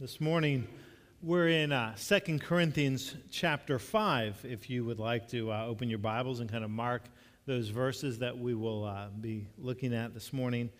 This 0.00 0.20
morning, 0.20 0.68
we're 1.24 1.48
in 1.48 1.72
uh, 1.72 1.96
2 1.96 2.38
Corinthians 2.38 3.16
chapter 3.32 3.80
5. 3.80 4.46
If 4.48 4.70
you 4.70 4.84
would 4.84 5.00
like 5.00 5.26
to 5.30 5.50
uh, 5.50 5.66
open 5.66 5.88
your 5.88 5.98
Bibles 5.98 6.38
and 6.38 6.48
kind 6.48 6.62
of 6.62 6.70
mark 6.70 7.02
those 7.46 7.70
verses 7.70 8.20
that 8.20 8.38
we 8.38 8.54
will 8.54 8.84
uh, 8.84 9.08
be 9.20 9.48
looking 9.58 9.92
at 9.92 10.14
this 10.14 10.32
morning, 10.32 10.70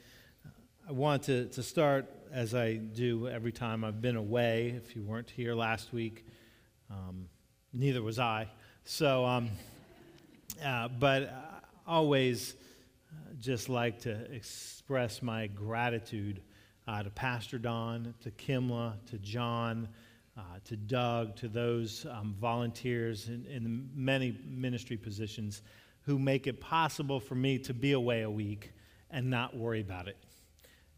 I 0.89 0.93
want 0.93 1.25
to, 1.25 1.47
to 1.47 1.65
start, 1.65 2.07
as 2.33 2.55
I 2.55 2.75
do 2.75 3.27
every 3.27 3.51
time 3.51 3.83
I've 3.83 4.01
been 4.01 4.15
away. 4.15 4.81
If 4.81 4.95
you 4.95 5.03
weren't 5.03 5.31
here 5.31 5.53
last 5.53 5.93
week, 5.93 6.25
um, 6.89 7.27
neither 7.73 8.05
was 8.05 8.21
I. 8.21 8.47
So, 8.85 9.25
um, 9.25 9.51
uh, 10.65 10.87
but 10.97 11.25
I 11.25 11.91
always 11.93 12.55
uh, 13.11 13.35
just 13.41 13.69
like 13.69 13.99
to 14.03 14.13
express 14.33 15.23
my 15.23 15.49
gratitude 15.49 16.41
uh, 16.89 17.03
to 17.03 17.11
Pastor 17.11 17.59
Don, 17.59 18.15
to 18.23 18.31
Kimla, 18.31 18.95
to 19.11 19.19
John, 19.19 19.89
uh, 20.37 20.41
to 20.65 20.77
Doug, 20.77 21.37
to 21.37 21.49
those 21.49 22.07
um, 22.11 22.35
volunteers 22.41 23.29
in, 23.29 23.45
in 23.47 23.91
many 23.95 24.39
ministry 24.47 24.97
positions 24.97 25.63
who 26.03 26.19
make 26.19 26.47
it 26.47 26.61
possible 26.61 27.21
for 27.21 27.35
me 27.35 27.59
to 27.59 27.75
be 27.75 27.93
away 27.93 28.23
a 28.23 28.31
week 28.31 28.73
and 29.11 29.29
not 29.29 29.55
worry 29.55 29.83
about 29.83 30.09
it. 30.09 30.17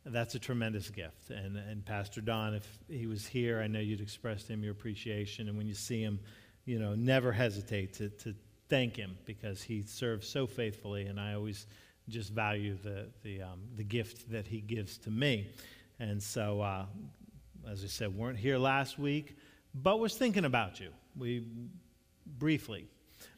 That's 0.07 0.37
a 0.37 0.39
tremendous 0.39 0.89
gift. 0.91 1.31
And, 1.31 1.57
and 1.57 1.85
Pastor 1.85 2.21
Don, 2.21 2.55
if 2.55 2.79
he 2.89 3.07
was 3.07 3.27
here, 3.27 3.61
I 3.61 3.67
know 3.67 3.81
you'd 3.81 4.01
express 4.01 4.45
to 4.45 4.53
him 4.53 4.63
your 4.63 4.73
appreciation. 4.73 5.49
And 5.49 5.59
when 5.59 5.67
you 5.67 5.75
see 5.75 6.01
him, 6.01 6.21
you 6.65 6.79
know, 6.79 6.95
never 6.95 7.33
hesitate 7.33 7.95
to, 7.95 8.11
to 8.11 8.35
thank 8.69 8.97
him 8.97 9.19
because 9.25 9.63
he 9.63 9.83
serves 9.83 10.29
so 10.29 10.47
faithfully. 10.47 11.07
And 11.07 11.19
I 11.19 11.35
always 11.35 11.67
just 12.09 12.33
value 12.33 12.77
the, 12.83 13.09
the, 13.23 13.43
um, 13.43 13.61
the 13.77 13.85
gift 13.85 14.31
that 14.31 14.47
he 14.47 14.61
gives 14.61 14.97
to 14.99 15.11
me. 15.11 15.49
And 16.01 16.23
so, 16.23 16.63
uh, 16.63 16.87
as 17.71 17.85
I 17.85 17.87
said, 17.87 18.17
weren't 18.17 18.39
here 18.39 18.57
last 18.57 18.99
week, 18.99 19.37
but 19.75 20.01
was 20.01 20.17
thinking 20.17 20.47
about 20.47 20.81
you. 20.81 20.89
We 21.15 21.45
briefly, 22.39 22.89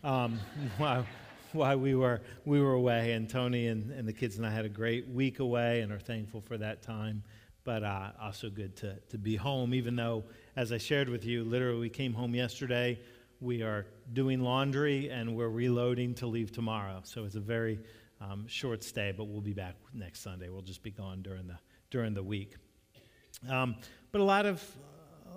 um, 0.04 0.38
while, 0.78 1.04
while 1.50 1.76
we 1.76 1.96
were 1.96 2.20
we 2.44 2.60
were 2.60 2.74
away, 2.74 3.12
and 3.12 3.28
Tony 3.28 3.66
and, 3.66 3.90
and 3.90 4.06
the 4.06 4.12
kids 4.12 4.36
and 4.36 4.46
I 4.46 4.50
had 4.50 4.64
a 4.64 4.68
great 4.68 5.08
week 5.08 5.40
away, 5.40 5.80
and 5.80 5.90
are 5.90 5.98
thankful 5.98 6.40
for 6.40 6.56
that 6.56 6.82
time. 6.82 7.24
But 7.64 7.82
uh, 7.82 8.12
also 8.20 8.48
good 8.48 8.76
to 8.76 8.94
to 9.10 9.18
be 9.18 9.34
home, 9.34 9.74
even 9.74 9.96
though, 9.96 10.22
as 10.54 10.70
I 10.70 10.78
shared 10.78 11.08
with 11.08 11.24
you, 11.24 11.42
literally 11.42 11.80
we 11.80 11.90
came 11.90 12.14
home 12.14 12.32
yesterday. 12.32 13.00
We 13.40 13.62
are 13.62 13.86
doing 14.12 14.40
laundry 14.40 15.10
and 15.10 15.34
we're 15.34 15.48
reloading 15.48 16.14
to 16.14 16.28
leave 16.28 16.52
tomorrow. 16.52 17.00
So 17.02 17.24
it's 17.24 17.34
a 17.34 17.40
very 17.40 17.80
um, 18.20 18.46
short 18.46 18.84
stay, 18.84 19.12
but 19.16 19.24
we'll 19.24 19.40
be 19.40 19.52
back 19.52 19.74
next 19.92 20.20
Sunday. 20.20 20.48
We'll 20.48 20.62
just 20.62 20.84
be 20.84 20.92
gone 20.92 21.22
during 21.22 21.48
the 21.48 21.58
during 21.92 22.14
the 22.14 22.22
week. 22.22 22.56
Um, 23.48 23.76
but 24.10 24.20
a 24.20 24.24
lot 24.24 24.46
of 24.46 24.64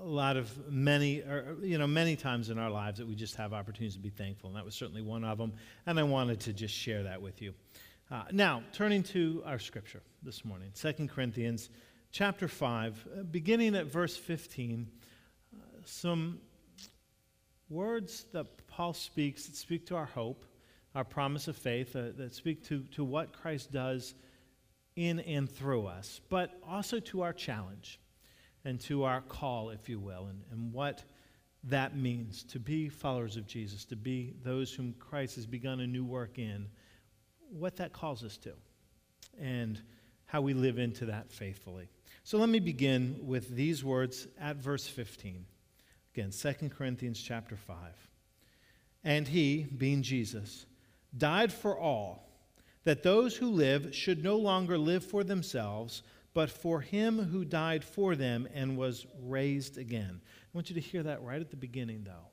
a 0.02 0.08
lot 0.08 0.38
of 0.38 0.72
many, 0.72 1.22
or, 1.22 1.56
you 1.62 1.78
know, 1.78 1.88
many 1.88 2.16
times 2.16 2.50
in 2.50 2.60
our 2.60 2.70
lives 2.70 3.00
that 3.00 3.08
we 3.08 3.16
just 3.16 3.36
have 3.36 3.54
opportunities 3.54 3.96
to 3.96 4.00
be 4.00 4.10
thankful, 4.10 4.50
and 4.50 4.58
that 4.58 4.64
was 4.64 4.76
certainly 4.76 5.02
one 5.02 5.24
of 5.24 5.38
them. 5.38 5.54
And 5.86 6.00
I 6.00 6.04
wanted 6.04 6.40
to 6.42 6.54
just 6.54 6.76
share 6.76 7.04
that 7.04 7.22
with 7.22 7.42
you. 7.42 7.54
Uh, 8.12 8.24
now, 8.32 8.62
turning 8.72 9.02
to 9.02 9.42
our 9.46 9.58
scripture 9.58 10.02
this 10.22 10.46
morning, 10.46 10.72
2 10.76 11.08
Corinthians 11.08 11.70
chapter 12.12 12.48
5, 12.48 13.08
uh, 13.20 13.24
beginning 13.24 13.76
at 13.76 13.88
verse 13.88 14.16
15, 14.16 14.88
uh, 15.56 15.58
some 15.86 16.40
words 17.70 18.26
that 18.32 18.46
Paul 18.68 18.94
speaks 18.94 19.48
that 19.48 19.56
speak 19.56 19.88
to 19.88 19.96
our 19.96 20.06
hope, 20.06 20.46
our 20.94 21.04
promise 21.04 21.48
of 21.48 21.56
faith, 21.56 21.96
uh, 21.96 22.10
that 22.18 22.36
speak 22.36 22.64
to, 22.66 22.84
to 22.92 23.04
what 23.04 23.34
Christ 23.34 23.72
does 23.72 24.14
in 24.96 25.20
and 25.20 25.50
through 25.50 25.88
us, 25.88 26.22
but 26.30 26.60
also 26.68 27.00
to 27.00 27.22
our 27.22 27.34
challenge 27.34 28.00
and 28.64 28.80
to 28.82 29.04
our 29.04 29.22
call, 29.22 29.70
if 29.70 29.90
you 29.90 30.00
will, 30.00 30.28
and, 30.28 30.42
and 30.52 30.74
what 30.74 31.04
that 31.66 31.98
means 31.98 32.44
to 32.44 32.60
be 32.60 32.90
followers 32.90 33.38
of 33.38 33.48
Jesus, 33.48 33.86
to 33.86 33.96
be 33.96 34.34
those 34.44 34.74
whom 34.74 34.94
Christ 35.00 35.36
has 35.36 35.46
begun 35.46 35.80
a 35.80 35.88
new 35.88 36.06
work 36.06 36.38
in, 36.40 36.68
what 37.50 37.76
that 37.78 37.94
calls 37.94 38.24
us 38.24 38.38
to, 38.38 38.54
and 39.40 39.82
how 40.26 40.42
we 40.42 40.54
live 40.54 40.80
into 40.80 41.06
that 41.06 41.32
faithfully. 41.32 41.90
So 42.24 42.38
let 42.38 42.50
me 42.50 42.60
begin 42.60 43.20
with 43.22 43.50
these 43.50 43.84
words 43.84 44.28
at 44.40 44.58
verse 44.58 44.88
15. 44.88 45.46
Again, 46.14 46.32
2 46.32 46.70
Corinthians 46.70 47.22
chapter 47.22 47.56
5. 47.56 47.78
And 49.04 49.28
he, 49.28 49.64
being 49.64 50.02
Jesus, 50.02 50.66
died 51.16 51.54
for 51.54 51.78
all 51.78 52.25
that 52.86 53.04
those 53.04 53.36
who 53.36 53.50
live 53.50 53.94
should 53.94 54.24
no 54.24 54.38
longer 54.38 54.78
live 54.78 55.04
for 55.04 55.24
themselves, 55.24 56.04
but 56.34 56.50
for 56.50 56.82
him 56.82 57.18
who 57.18 57.44
died 57.44 57.84
for 57.84 58.16
them 58.16 58.48
and 58.54 58.78
was 58.78 59.06
raised 59.22 59.78
again. 59.78 60.22
I 60.24 60.48
want 60.54 60.70
you 60.70 60.76
to 60.76 60.82
hear 60.82 61.04
that 61.04 61.24
right 61.24 61.42
at 61.42 61.50
the 61.50 61.58
beginning, 61.58 62.04
though. 62.04 62.30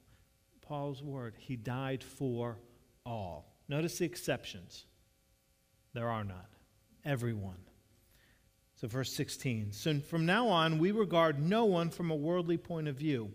Paul's 0.61 1.03
word, 1.03 1.35
he 1.39 1.57
died 1.57 2.05
for 2.05 2.59
all. 3.05 3.57
Notice 3.69 3.99
the 3.99 4.05
exceptions. 4.05 4.85
There 5.95 6.09
are 6.09 6.25
none. 6.25 6.37
Everyone. 7.05 7.59
So, 8.77 8.89
verse 8.89 9.13
16. 9.13 9.73
So, 9.73 10.01
from 10.01 10.27
now 10.27 10.49
on, 10.49 10.79
we 10.79 10.91
regard 10.91 11.41
no 11.41 11.65
one 11.65 11.91
from 11.91 12.11
a 12.11 12.17
worldly 12.17 12.59
point 12.59 12.89
of 12.89 12.97
view. 12.97 13.31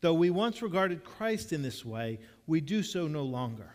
Though 0.00 0.14
we 0.14 0.30
once 0.30 0.62
regarded 0.62 1.04
Christ 1.04 1.52
in 1.52 1.62
this 1.62 1.84
way, 1.84 2.20
we 2.46 2.60
do 2.60 2.82
so 2.82 3.06
no 3.08 3.24
longer. 3.24 3.74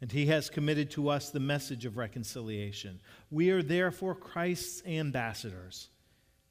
and 0.00 0.10
he 0.10 0.26
has 0.26 0.48
committed 0.48 0.90
to 0.90 1.08
us 1.08 1.30
the 1.30 1.40
message 1.40 1.84
of 1.84 1.96
reconciliation. 1.96 3.00
We 3.30 3.50
are 3.50 3.62
therefore 3.62 4.14
Christ's 4.14 4.82
ambassadors, 4.86 5.90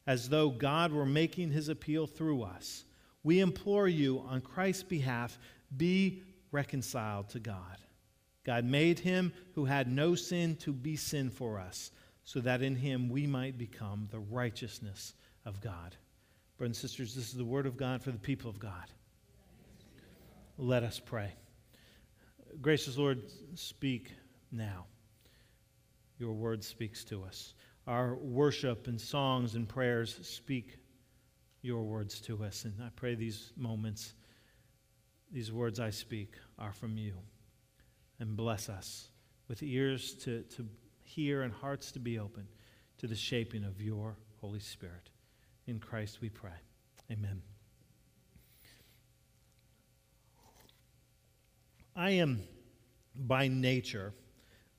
as 0.05 0.29
though 0.29 0.49
God 0.49 0.91
were 0.91 1.05
making 1.05 1.51
his 1.51 1.69
appeal 1.69 2.05
through 2.05 2.43
us. 2.43 2.85
We 3.23 3.39
implore 3.39 3.87
you 3.87 4.19
on 4.19 4.41
Christ's 4.41 4.83
behalf 4.83 5.39
be 5.75 6.23
reconciled 6.51 7.29
to 7.29 7.39
God. 7.39 7.77
God 8.45 8.65
made 8.65 8.99
him 8.99 9.33
who 9.53 9.65
had 9.65 9.87
no 9.87 10.15
sin 10.15 10.55
to 10.57 10.71
be 10.71 10.95
sin 10.95 11.29
for 11.29 11.59
us, 11.59 11.91
so 12.23 12.39
that 12.41 12.61
in 12.61 12.75
him 12.75 13.09
we 13.09 13.25
might 13.25 13.57
become 13.57 14.07
the 14.11 14.19
righteousness 14.19 15.13
of 15.45 15.61
God. 15.61 15.95
Brothers 16.57 16.77
and 16.77 16.89
sisters, 16.89 17.15
this 17.15 17.29
is 17.29 17.33
the 17.33 17.45
word 17.45 17.65
of 17.65 17.77
God 17.77 18.03
for 18.03 18.11
the 18.11 18.19
people 18.19 18.49
of 18.49 18.59
God. 18.59 18.85
Let 20.57 20.83
us 20.83 20.99
pray. 20.99 21.33
Gracious 22.61 22.97
Lord, 22.97 23.21
speak 23.55 24.11
now. 24.51 24.85
Your 26.17 26.33
word 26.33 26.63
speaks 26.63 27.03
to 27.05 27.23
us. 27.23 27.53
Our 27.87 28.15
worship 28.15 28.87
and 28.87 28.99
songs 28.99 29.55
and 29.55 29.67
prayers 29.67 30.19
speak 30.21 30.77
your 31.61 31.83
words 31.83 32.19
to 32.21 32.43
us. 32.43 32.65
And 32.65 32.73
I 32.83 32.89
pray 32.95 33.15
these 33.15 33.51
moments, 33.55 34.13
these 35.31 35.51
words 35.51 35.79
I 35.79 35.89
speak, 35.89 36.35
are 36.57 36.73
from 36.73 36.97
you. 36.97 37.13
And 38.19 38.35
bless 38.35 38.69
us 38.69 39.09
with 39.47 39.63
ears 39.63 40.13
to, 40.25 40.41
to 40.43 40.67
hear 41.03 41.41
and 41.41 41.53
hearts 41.53 41.91
to 41.93 41.99
be 41.99 42.19
open 42.19 42.47
to 42.97 43.07
the 43.07 43.15
shaping 43.15 43.63
of 43.63 43.81
your 43.81 44.17
Holy 44.41 44.59
Spirit. 44.59 45.09
In 45.67 45.79
Christ 45.79 46.19
we 46.21 46.29
pray. 46.29 46.51
Amen. 47.11 47.48
I 51.99 52.11
am 52.11 52.41
by 53.13 53.49
nature 53.49 54.13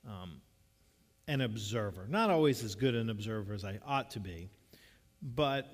um, 0.09 0.41
an 1.29 1.43
observer. 1.43 2.07
Not 2.09 2.31
always 2.31 2.65
as 2.65 2.75
good 2.75 2.95
an 2.95 3.11
observer 3.11 3.53
as 3.53 3.63
I 3.63 3.79
ought 3.87 4.13
to 4.13 4.21
be, 4.21 4.49
but 5.21 5.67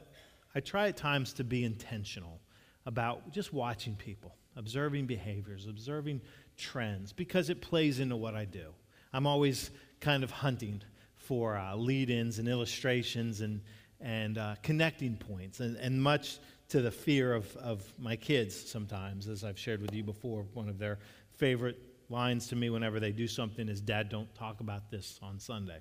I 0.56 0.60
try 0.60 0.88
at 0.88 0.96
times 0.96 1.34
to 1.34 1.44
be 1.44 1.62
intentional 1.62 2.40
about 2.84 3.30
just 3.30 3.52
watching 3.52 3.94
people, 3.94 4.34
observing 4.56 5.06
behaviors, 5.06 5.68
observing 5.68 6.20
trends, 6.56 7.12
because 7.12 7.48
it 7.48 7.62
plays 7.62 8.00
into 8.00 8.16
what 8.16 8.34
I 8.34 8.44
do. 8.44 8.74
I'm 9.12 9.28
always 9.28 9.70
kind 10.00 10.24
of 10.24 10.32
hunting 10.32 10.82
for 11.14 11.56
uh, 11.56 11.76
lead 11.76 12.10
ins 12.10 12.40
and 12.40 12.48
illustrations 12.48 13.40
and, 13.40 13.60
and 14.00 14.36
uh, 14.36 14.56
connecting 14.64 15.16
points, 15.16 15.60
and, 15.60 15.76
and 15.76 16.02
much 16.02 16.40
to 16.70 16.82
the 16.82 16.90
fear 16.90 17.32
of, 17.32 17.56
of 17.58 17.84
my 18.00 18.16
kids 18.16 18.68
sometimes, 18.68 19.28
as 19.28 19.44
I've 19.44 19.58
shared 19.58 19.80
with 19.80 19.94
you 19.94 20.02
before, 20.02 20.44
one 20.52 20.68
of 20.68 20.78
their 20.80 20.98
favorite 21.36 21.78
lines 22.08 22.48
to 22.48 22.56
me 22.56 22.70
whenever 22.70 23.00
they 23.00 23.12
do 23.12 23.26
something 23.26 23.68
is, 23.68 23.80
Dad, 23.80 24.08
don't 24.08 24.32
talk 24.34 24.60
about 24.60 24.90
this 24.90 25.18
on 25.22 25.38
Sunday. 25.38 25.78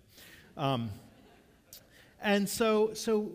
Um, 0.58 0.90
and 2.22 2.48
so, 2.48 2.94
so 2.94 3.32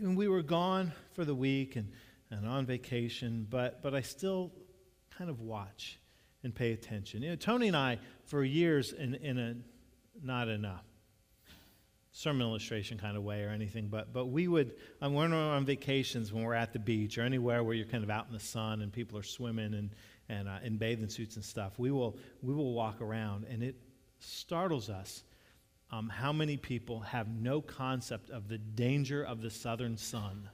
we 0.00 0.28
were 0.28 0.42
gone 0.42 0.92
for 1.14 1.24
the 1.24 1.34
week 1.34 1.76
and, 1.76 1.88
and 2.30 2.46
on 2.46 2.66
vacation, 2.66 3.46
but, 3.48 3.82
but 3.82 3.94
I 3.94 4.00
still 4.00 4.50
kind 5.16 5.30
of 5.30 5.40
watch 5.40 5.98
and 6.42 6.54
pay 6.54 6.72
attention. 6.72 7.22
You 7.22 7.30
know, 7.30 7.36
Tony 7.36 7.68
and 7.68 7.76
I, 7.76 7.98
for 8.24 8.42
years, 8.42 8.92
in, 8.92 9.14
in 9.16 9.38
a 9.38 9.54
not 10.24 10.48
a 10.48 10.80
sermon 12.10 12.46
illustration 12.46 12.98
kind 12.98 13.16
of 13.16 13.22
way 13.22 13.42
or 13.42 13.48
anything, 13.48 13.88
but, 13.88 14.12
but 14.12 14.26
we 14.26 14.48
would, 14.48 14.74
when 14.98 15.14
we're 15.14 15.34
on 15.34 15.64
vacations, 15.64 16.32
when 16.32 16.42
we're 16.42 16.54
at 16.54 16.72
the 16.72 16.78
beach 16.78 17.16
or 17.16 17.22
anywhere 17.22 17.62
where 17.62 17.74
you're 17.74 17.86
kind 17.86 18.04
of 18.04 18.10
out 18.10 18.26
in 18.26 18.32
the 18.32 18.40
sun 18.40 18.82
and 18.82 18.92
people 18.92 19.18
are 19.18 19.22
swimming 19.22 19.74
and, 19.74 19.90
and 20.32 20.48
uh, 20.48 20.58
in 20.64 20.78
bathing 20.78 21.08
suits 21.08 21.36
and 21.36 21.44
stuff, 21.44 21.78
we 21.78 21.90
will, 21.90 22.16
we 22.42 22.54
will 22.54 22.72
walk 22.72 23.00
around 23.00 23.44
and 23.50 23.62
it 23.62 23.76
startles 24.18 24.88
us 24.88 25.24
um, 25.90 26.08
how 26.08 26.32
many 26.32 26.56
people 26.56 27.00
have 27.00 27.28
no 27.28 27.60
concept 27.60 28.30
of 28.30 28.48
the 28.48 28.56
danger 28.56 29.22
of 29.22 29.42
the 29.42 29.50
southern 29.50 29.96
sun. 29.98 30.48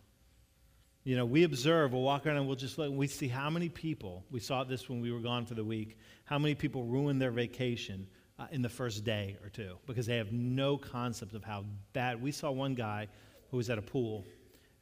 You 1.04 1.16
know, 1.16 1.24
we 1.24 1.44
observe, 1.44 1.92
we'll 1.92 2.02
walk 2.02 2.26
around 2.26 2.38
and 2.38 2.46
we'll 2.46 2.56
just 2.56 2.76
look, 2.76 2.92
we 2.92 3.06
see 3.06 3.28
how 3.28 3.48
many 3.48 3.68
people, 3.68 4.24
we 4.30 4.40
saw 4.40 4.64
this 4.64 4.88
when 4.88 5.00
we 5.00 5.12
were 5.12 5.20
gone 5.20 5.46
for 5.46 5.54
the 5.54 5.64
week, 5.64 5.96
how 6.24 6.38
many 6.38 6.56
people 6.56 6.82
ruin 6.82 7.20
their 7.20 7.30
vacation 7.30 8.08
uh, 8.38 8.46
in 8.50 8.62
the 8.62 8.68
first 8.68 9.04
day 9.04 9.36
or 9.44 9.48
two 9.48 9.76
because 9.86 10.06
they 10.06 10.16
have 10.16 10.32
no 10.32 10.76
concept 10.76 11.34
of 11.34 11.44
how 11.44 11.64
bad. 11.92 12.20
We 12.20 12.32
saw 12.32 12.50
one 12.50 12.74
guy 12.74 13.06
who 13.50 13.56
was 13.56 13.70
at 13.70 13.78
a 13.78 13.82
pool, 13.82 14.24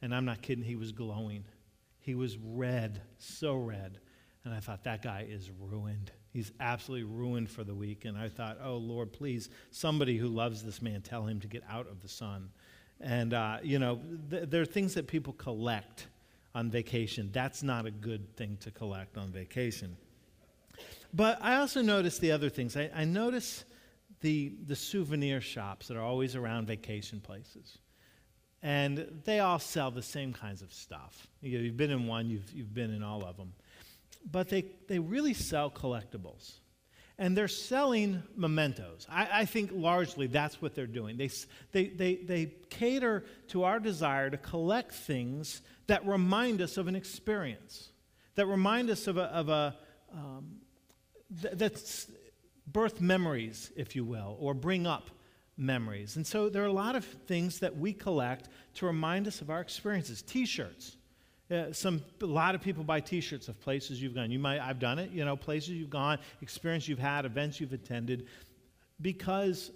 and 0.01 0.13
I'm 0.13 0.25
not 0.25 0.41
kidding, 0.41 0.63
he 0.63 0.75
was 0.75 0.91
glowing. 0.91 1.45
He 1.99 2.15
was 2.15 2.37
red, 2.37 3.01
so 3.19 3.55
red. 3.55 3.99
And 4.47 4.55
I 4.55 4.61
thought, 4.61 4.85
that 4.85 5.01
guy 5.01 5.27
is 5.29 5.51
ruined. 5.59 6.09
He's 6.31 6.53
absolutely 6.61 7.03
ruined 7.03 7.49
for 7.49 7.65
the 7.65 7.75
week. 7.75 8.05
And 8.05 8.17
I 8.17 8.29
thought, 8.29 8.57
oh, 8.63 8.77
Lord, 8.77 9.11
please, 9.11 9.49
somebody 9.71 10.15
who 10.15 10.29
loves 10.29 10.63
this 10.63 10.81
man, 10.81 11.01
tell 11.01 11.25
him 11.25 11.41
to 11.41 11.47
get 11.47 11.63
out 11.69 11.85
of 11.89 12.01
the 12.01 12.07
sun. 12.07 12.49
And, 13.01 13.33
uh, 13.33 13.57
you 13.61 13.77
know, 13.77 13.99
th- 14.29 14.49
there 14.49 14.61
are 14.61 14.65
things 14.65 14.93
that 14.93 15.05
people 15.05 15.33
collect 15.33 16.07
on 16.55 16.71
vacation. 16.71 17.29
That's 17.33 17.61
not 17.61 17.85
a 17.85 17.91
good 17.91 18.37
thing 18.37 18.57
to 18.61 18.71
collect 18.71 19.17
on 19.17 19.31
vacation. 19.33 19.97
But 21.13 21.39
I 21.41 21.57
also 21.57 21.81
notice 21.81 22.17
the 22.17 22.31
other 22.31 22.47
things. 22.47 22.77
I, 22.77 22.89
I 22.95 23.03
notice 23.03 23.65
the, 24.21 24.53
the 24.65 24.77
souvenir 24.77 25.41
shops 25.41 25.89
that 25.89 25.97
are 25.97 26.03
always 26.03 26.37
around 26.37 26.67
vacation 26.67 27.19
places. 27.19 27.79
And 28.63 29.21
they 29.25 29.41
all 29.41 29.59
sell 29.59 29.91
the 29.91 30.01
same 30.01 30.31
kinds 30.31 30.61
of 30.61 30.71
stuff. 30.71 31.27
You 31.41 31.65
have 31.65 31.75
been 31.75 31.91
in 31.91 32.07
one, 32.07 32.29
you've, 32.29 32.49
you've 32.53 32.73
been 32.73 32.93
in 32.93 33.03
all 33.03 33.25
of 33.25 33.35
them 33.35 33.51
but 34.29 34.49
they, 34.49 34.65
they 34.87 34.99
really 34.99 35.33
sell 35.33 35.69
collectibles. 35.69 36.59
And 37.19 37.35
they're 37.35 37.47
selling 37.47 38.21
mementos. 38.35 39.07
I, 39.09 39.27
I, 39.41 39.45
think 39.45 39.71
largely 39.73 40.27
that's 40.27 40.61
what 40.61 40.75
they're 40.75 40.85
doing. 40.85 41.17
They, 41.17 41.31
they, 41.71 41.87
they, 41.87 42.15
they 42.15 42.53
cater 42.69 43.25
to 43.47 43.63
our 43.63 43.79
desire 43.79 44.29
to 44.29 44.37
collect 44.37 44.93
things 44.93 45.63
that 45.87 46.05
remind 46.05 46.61
us 46.61 46.77
of 46.77 46.87
an 46.87 46.95
experience, 46.95 47.89
that 48.35 48.45
remind 48.45 48.91
us 48.91 49.07
of 49.07 49.17
a, 49.17 49.23
of 49.23 49.49
a 49.49 49.75
um, 50.13 50.57
th- 51.41 51.55
that's 51.55 52.11
birth 52.67 53.01
memories, 53.01 53.71
if 53.75 53.95
you 53.95 54.05
will, 54.05 54.37
or 54.39 54.53
bring 54.53 54.85
up 54.85 55.09
memories. 55.57 56.17
And 56.17 56.27
so 56.27 56.49
there 56.49 56.61
are 56.61 56.67
a 56.67 56.71
lot 56.71 56.95
of 56.95 57.03
things 57.03 57.59
that 57.59 57.75
we 57.75 57.93
collect 57.93 58.49
to 58.75 58.85
remind 58.85 59.25
us 59.27 59.41
of 59.41 59.49
our 59.49 59.61
experiences. 59.61 60.21
T 60.21 60.45
shirts. 60.45 60.96
Uh, 61.49 61.71
some 61.71 62.03
a 62.21 62.25
lot 62.25 62.55
of 62.55 62.61
people 62.61 62.83
buy 62.83 62.99
T-shirts 62.99 63.47
of 63.47 63.59
places 63.61 64.01
you've 64.01 64.15
gone. 64.15 64.31
You 64.31 64.39
might 64.39 64.59
I've 64.59 64.79
done 64.79 64.99
it. 64.99 65.11
You 65.11 65.23
know, 65.23 65.35
places 65.37 65.69
you've 65.69 65.89
gone, 65.89 66.19
experience 66.41 66.87
you've 66.87 66.99
had, 66.99 67.25
events 67.25 67.61
you've 67.61 67.73
attended, 67.73 68.27
because 69.01 69.71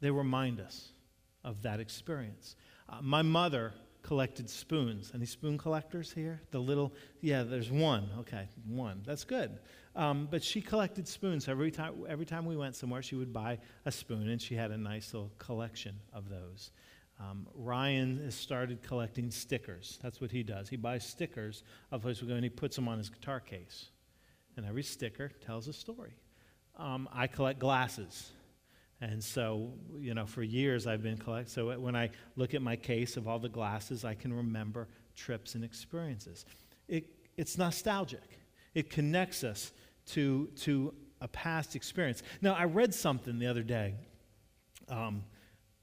they 0.00 0.10
remind 0.10 0.60
us 0.60 0.88
of 1.44 1.62
that 1.62 1.80
experience. 1.80 2.56
Uh, 2.88 2.98
my 3.02 3.22
mother 3.22 3.74
collected 4.02 4.48
spoons. 4.48 5.12
Any 5.14 5.26
spoon 5.26 5.58
collectors 5.58 6.10
here? 6.10 6.40
The 6.50 6.58
little, 6.58 6.92
yeah, 7.20 7.42
there's 7.42 7.70
one. 7.70 8.08
Okay, 8.20 8.48
one. 8.66 9.02
That's 9.04 9.24
good. 9.24 9.58
Um, 9.94 10.28
but 10.30 10.42
she 10.42 10.62
collected 10.62 11.06
spoons. 11.06 11.48
Every 11.48 11.70
time, 11.70 11.94
every 12.08 12.24
time 12.24 12.46
we 12.46 12.56
went 12.56 12.76
somewhere, 12.76 13.02
she 13.02 13.16
would 13.16 13.32
buy 13.32 13.58
a 13.84 13.92
spoon, 13.92 14.28
and 14.28 14.40
she 14.40 14.54
had 14.54 14.70
a 14.70 14.78
nice 14.78 15.12
little 15.12 15.32
collection 15.38 15.96
of 16.12 16.28
those. 16.30 16.70
Um, 17.20 17.46
Ryan 17.54 18.20
has 18.24 18.34
started 18.34 18.82
collecting 18.82 19.30
stickers. 19.30 19.98
That's 20.02 20.20
what 20.20 20.30
he 20.30 20.42
does. 20.42 20.68
He 20.68 20.76
buys 20.76 21.04
stickers 21.04 21.64
of 21.90 22.02
places 22.02 22.22
we 22.22 22.28
go 22.28 22.34
and 22.34 22.44
he 22.44 22.50
puts 22.50 22.76
them 22.76 22.86
on 22.86 22.98
his 22.98 23.08
guitar 23.08 23.40
case. 23.40 23.86
And 24.56 24.64
every 24.64 24.82
sticker 24.82 25.30
tells 25.44 25.66
a 25.68 25.72
story. 25.72 26.14
Um, 26.76 27.08
I 27.12 27.26
collect 27.26 27.58
glasses. 27.58 28.30
And 29.00 29.22
so, 29.22 29.72
you 29.98 30.14
know, 30.14 30.26
for 30.26 30.42
years 30.42 30.86
I've 30.86 31.02
been 31.02 31.18
collecting. 31.18 31.50
So 31.52 31.78
when 31.78 31.96
I 31.96 32.10
look 32.36 32.54
at 32.54 32.62
my 32.62 32.76
case 32.76 33.16
of 33.16 33.26
all 33.26 33.38
the 33.38 33.48
glasses, 33.48 34.04
I 34.04 34.14
can 34.14 34.32
remember 34.32 34.88
trips 35.16 35.54
and 35.54 35.64
experiences. 35.64 36.44
It, 36.88 37.06
it's 37.36 37.58
nostalgic, 37.58 38.38
it 38.74 38.90
connects 38.90 39.44
us 39.44 39.72
to, 40.06 40.48
to 40.60 40.94
a 41.20 41.28
past 41.28 41.76
experience. 41.76 42.22
Now, 42.40 42.54
I 42.54 42.64
read 42.64 42.94
something 42.94 43.38
the 43.38 43.46
other 43.46 43.62
day. 43.62 43.94
Um, 44.88 45.24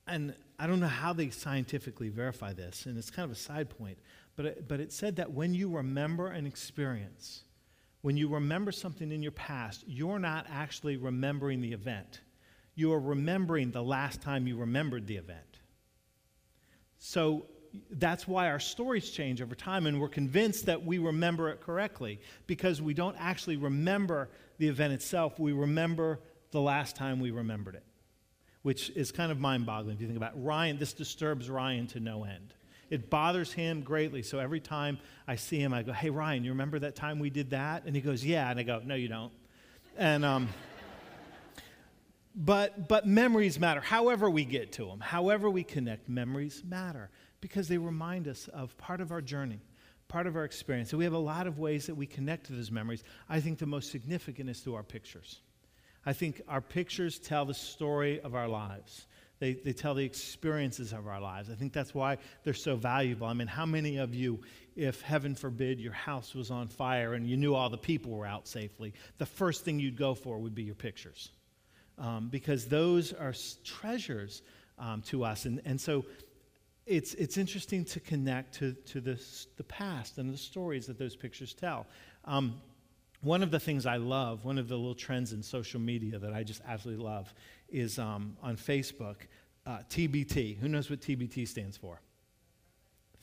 and 0.08 0.34
I 0.58 0.68
don't 0.68 0.80
know 0.80 0.88
how 0.88 1.14
they 1.14 1.30
scientifically 1.30 2.10
verify 2.10 2.54
this, 2.54 2.86
and 2.86 2.98
it's 2.98 3.12
kind 3.12 3.26
of 3.26 3.32
a 3.32 3.40
side 3.40 3.70
point, 3.70 3.98
but 4.36 4.46
it, 4.46 4.68
but 4.68 4.80
it 4.80 4.94
said 4.94 5.18
that 5.18 5.32
when 5.32 5.54
you 5.54 5.70
remember 5.70 6.28
an 6.28 6.46
experience, 6.46 7.44
when 8.02 8.16
you 8.16 8.30
remember 8.30 8.72
something 8.72 9.12
in 9.12 9.22
your 9.22 9.34
past, 9.34 9.84
you're 9.88 10.20
not 10.20 10.46
actually 10.50 10.96
remembering 10.96 11.60
the 11.60 11.74
event. 11.74 12.22
You 12.76 12.94
are 12.94 13.00
remembering 13.00 13.72
the 13.72 13.84
last 13.84 14.22
time 14.22 14.48
you 14.48 14.58
remembered 14.58 15.08
the 15.08 15.18
event. 15.18 15.60
So 17.00 17.48
that's 17.90 18.26
why 18.28 18.50
our 18.50 18.60
stories 18.60 19.10
change 19.10 19.42
over 19.42 19.56
time, 19.56 19.88
and 19.88 20.00
we're 20.00 20.08
convinced 20.08 20.68
that 20.68 20.86
we 20.86 21.00
remember 21.00 21.50
it 21.50 21.60
correctly 21.60 22.22
because 22.48 22.82
we 22.82 22.94
don't 22.94 23.18
actually 23.20 23.58
remember 23.58 24.30
the 24.58 24.70
event 24.70 24.94
itself. 24.94 25.38
We 25.38 25.52
remember 25.52 26.20
the 26.52 26.62
last 26.62 26.96
time 26.96 27.20
we 27.20 27.32
remembered 27.32 27.76
it 27.76 27.84
which 28.66 28.90
is 28.96 29.12
kind 29.12 29.32
of 29.32 29.40
mind 29.40 29.64
boggling 29.64 29.94
if 29.94 30.02
you 30.02 30.08
think 30.08 30.18
about 30.18 30.34
it. 30.34 30.40
Ryan. 30.40 30.80
This 30.80 30.92
disturbs 30.92 31.52
Ryan 31.52 31.86
to 31.86 32.00
no 32.00 32.24
end. 32.24 32.56
It 32.90 33.12
bothers 33.12 33.54
him 33.54 33.82
greatly. 33.82 34.24
So 34.24 34.40
every 34.40 34.60
time 34.60 34.98
I 35.28 35.36
see 35.36 35.60
him, 35.60 35.72
I 35.72 35.84
go, 35.84 35.94
Hey, 35.94 36.10
Ryan, 36.10 36.44
you 36.44 36.50
remember 36.50 36.80
that 36.80 36.96
time 36.96 37.20
we 37.20 37.30
did 37.30 37.52
that? 37.52 37.84
And 37.86 37.96
he 37.96 38.02
goes, 38.02 38.26
Yeah. 38.26 38.50
And 38.50 38.60
I 38.60 38.64
go, 38.64 38.82
No, 38.84 38.96
you 38.96 39.08
don't. 39.08 39.32
And, 40.00 40.26
um, 40.26 40.50
but, 42.34 42.88
but 42.88 43.06
memories 43.06 43.60
matter. 43.60 43.82
However, 43.82 44.32
we 44.32 44.46
get 44.46 44.72
to 44.74 44.86
them, 44.86 45.00
however, 45.00 45.48
we 45.48 45.64
connect, 45.64 46.10
memories 46.10 46.64
matter 46.68 47.12
because 47.42 47.68
they 47.68 47.78
remind 47.78 48.28
us 48.28 48.48
of 48.48 48.76
part 48.80 49.00
of 49.00 49.12
our 49.12 49.22
journey, 49.22 49.60
part 50.08 50.26
of 50.26 50.36
our 50.36 50.44
experience. 50.44 50.90
So 50.90 50.98
we 50.98 51.04
have 51.04 51.14
a 51.14 51.20
lot 51.20 51.46
of 51.46 51.60
ways 51.60 51.86
that 51.86 51.94
we 51.94 52.08
connect 52.08 52.48
to 52.48 52.54
those 52.54 52.72
memories. 52.72 53.04
I 53.30 53.42
think 53.42 53.60
the 53.60 53.68
most 53.68 53.92
significant 53.92 54.50
is 54.50 54.62
through 54.62 54.74
our 54.74 54.82
pictures. 54.82 55.42
I 56.06 56.14
think 56.14 56.42
our 56.48 56.62
pictures 56.62 57.20
tell 57.20 57.46
the 57.46 57.54
story 57.54 58.20
of 58.22 58.36
our 58.36 58.48
lives. 58.48 59.08
They, 59.40 59.54
they 59.54 59.74
tell 59.74 59.94
the 59.94 60.06
experiences 60.06 60.94
of 60.94 61.08
our 61.08 61.20
lives. 61.20 61.50
I 61.50 61.56
think 61.56 61.74
that's 61.74 61.94
why 61.94 62.18
they're 62.44 62.54
so 62.54 62.76
valuable. 62.76 63.28
I 63.28 63.34
mean, 63.34 63.48
how 63.48 63.66
many 63.66 63.98
of 63.98 64.16
you, 64.16 64.40
if 64.76 65.02
heaven 65.02 65.36
forbid 65.36 65.80
your 65.80 65.94
house 65.94 66.34
was 66.34 66.52
on 66.52 66.68
fire 66.68 67.14
and 67.14 67.28
you 67.28 67.36
knew 67.36 67.54
all 67.54 67.70
the 67.70 67.78
people 67.78 68.12
were 68.12 68.26
out 68.26 68.48
safely, 68.48 68.94
the 69.18 69.26
first 69.26 69.66
thing 69.66 69.80
you'd 69.80 69.98
go 69.98 70.14
for 70.16 70.40
would 70.40 70.56
be 70.56 70.64
your 70.64 70.76
pictures? 70.76 71.32
Um, 71.98 72.30
because 72.30 72.66
those 72.66 73.12
are 73.12 73.34
treasures 73.64 74.42
um, 74.80 75.02
to 75.04 75.26
us. 75.26 75.46
And, 75.46 75.62
and 75.66 75.80
so 75.80 76.06
it's, 76.86 77.14
it's 77.16 77.38
interesting 77.38 77.84
to 77.86 78.00
connect 78.00 78.56
to, 78.56 78.74
to 78.74 79.02
the, 79.02 79.22
the 79.58 79.64
past 79.64 80.18
and 80.18 80.34
the 80.34 80.38
stories 80.38 80.88
that 80.88 80.98
those 80.98 81.16
pictures 81.16 81.54
tell. 81.54 81.88
Um, 82.26 82.62
one 83.26 83.42
of 83.42 83.50
the 83.50 83.60
things 83.60 83.88
I 83.88 83.98
love, 83.98 84.46
one 84.46 84.60
of 84.60 84.68
the 84.68 84.76
little 84.76 84.94
trends 84.94 85.34
in 85.34 85.42
social 85.42 85.80
media 85.80 86.20
that 86.20 86.32
I 86.32 86.44
just 86.44 86.62
absolutely 86.68 87.04
love, 87.04 87.34
is 87.68 87.98
um, 87.98 88.38
on 88.44 88.56
Facebook, 88.56 89.16
uh, 89.66 89.80
TBT. 89.90 90.60
Who 90.60 90.68
knows 90.68 90.92
what 90.92 91.02
TBT 91.02 91.48
stands 91.48 91.76
for? 91.76 92.00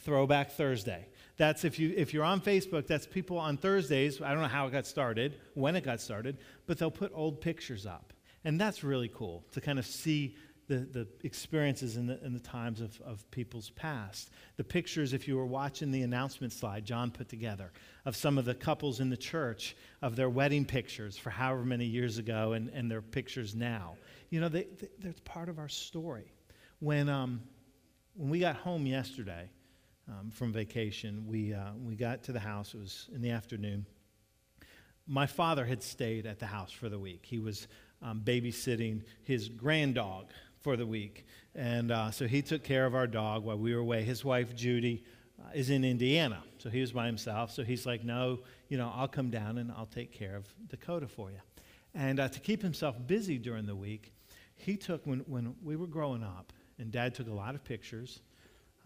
Throwback 0.01 0.51
Thursday. 0.51 1.07
That's 1.37 1.65
if, 1.65 1.79
you, 1.79 1.95
if 1.97 2.13
you're 2.13 2.25
on 2.25 2.41
Facebook, 2.41 2.89
that's 2.89 3.07
people 3.07 3.39
on 3.39 3.57
Thursdays. 3.57 4.21
I 4.21 4.33
don't 4.33 4.43
know 4.43 4.49
how 4.49 4.67
it 4.67 4.73
got 4.73 4.87
started, 4.87 5.37
when 5.55 5.77
it 5.77 5.85
got 5.85 6.01
started, 6.01 6.39
but 6.67 6.79
they'll 6.79 6.91
put 6.91 7.13
old 7.15 7.41
pictures 7.41 7.87
up. 7.87 8.13
And 8.45 8.61
that's 8.61 8.83
really 8.83 9.09
cool 9.09 9.45
to 9.53 9.61
kind 9.61 9.79
of 9.79 9.87
see 9.87 10.35
the, 10.69 10.77
the 10.77 11.09
experiences 11.25 11.97
in 11.97 12.07
the, 12.07 12.19
the 12.23 12.41
times 12.41 12.81
of, 12.81 13.01
of 13.03 13.29
people's 13.31 13.71
past. 13.71 14.31
The 14.57 14.65
pictures, 14.65 15.13
if 15.13 15.27
you 15.27 15.37
were 15.37 15.47
watching 15.47 15.91
the 15.91 16.03
announcement 16.03 16.53
slide 16.53 16.85
John 16.85 17.11
put 17.11 17.29
together, 17.29 17.73
of 18.05 18.17
some 18.17 18.39
of 18.39 18.45
the 18.45 18.55
couples 18.55 19.01
in 19.01 19.11
the 19.11 19.17
church, 19.17 19.77
of 20.01 20.17
their 20.17 20.31
wedding 20.31 20.65
pictures 20.65 21.17
for 21.17 21.31
however 21.31 21.65
many 21.65 21.85
years 21.85 22.19
ago 22.19 22.53
and, 22.53 22.69
and 22.71 22.91
their 22.91 23.03
pictures 23.03 23.55
now. 23.55 23.97
You 24.31 24.41
know, 24.41 24.49
they, 24.49 24.65
they, 24.81 24.89
they're 24.99 25.15
part 25.25 25.49
of 25.49 25.59
our 25.59 25.69
story. 25.69 26.33
When, 26.79 27.09
um, 27.09 27.43
when 28.15 28.31
we 28.31 28.39
got 28.39 28.57
home 28.57 28.87
yesterday 28.87 29.51
um, 30.09 30.31
from 30.31 30.53
vacation, 30.53 31.27
we, 31.27 31.55
uh, 31.55 31.71
we 31.85 31.97
got 31.97 32.23
to 32.25 32.33
the 32.33 32.41
house, 32.41 32.75
it 32.75 32.81
was 32.81 33.09
in 33.15 33.21
the 33.21 33.31
afternoon. 33.31 33.85
My 35.07 35.27
father 35.27 35.65
had 35.65 35.83
stayed 35.83 36.27
at 36.27 36.39
the 36.39 36.47
house 36.47 36.71
for 36.71 36.89
the 36.89 36.99
week. 36.99 37.27
He 37.27 37.41
was 37.41 37.67
um, 38.01 38.21
babysitting 38.25 39.03
his 39.23 39.49
grand 39.49 39.97
dog 39.97 40.27
for 40.63 40.77
the 40.77 40.87
week. 40.87 41.27
And 41.55 41.91
uh, 41.91 42.11
so 42.11 42.27
he 42.27 42.41
took 42.41 42.63
care 42.63 42.87
of 42.87 42.95
our 42.95 43.07
dog 43.07 43.45
while 43.45 43.59
we 43.59 43.75
were 43.75 43.81
away. 43.81 44.05
His 44.05 44.25
wife, 44.25 44.55
Judy, 44.55 45.05
uh, 45.41 45.51
is 45.55 45.71
in 45.71 45.85
Indiana. 45.85 46.43
So 46.59 46.71
he 46.71 46.81
was 46.81 46.93
by 46.93 47.07
himself. 47.07 47.51
So 47.51 47.65
he's 47.65 47.85
like, 47.85 48.05
no, 48.05 48.41
you 48.69 48.79
know, 48.79 48.93
I'll 48.95 49.09
come 49.09 49.31
down 49.31 49.59
and 49.59 49.71
I'll 49.73 49.87
take 49.87 50.13
care 50.13 50.37
of 50.37 50.47
Dakota 50.69 51.09
for 51.09 51.31
you. 51.31 51.41
And 51.95 52.21
uh, 52.21 52.29
to 52.29 52.41
keep 52.41 52.63
himself 52.63 52.97
busy 53.07 53.39
during 53.39 53.67
the 53.67 53.77
week, 53.77 54.13
he 54.55 54.77
took, 54.77 55.05
when, 55.05 55.21
when 55.21 55.55
we 55.63 55.77
were 55.77 55.87
growing 55.87 56.23
up, 56.23 56.53
and 56.79 56.91
dad 56.91 57.15
took 57.15 57.29
a 57.29 57.33
lot 57.33 57.55
of 57.55 57.65
pictures, 57.65 58.21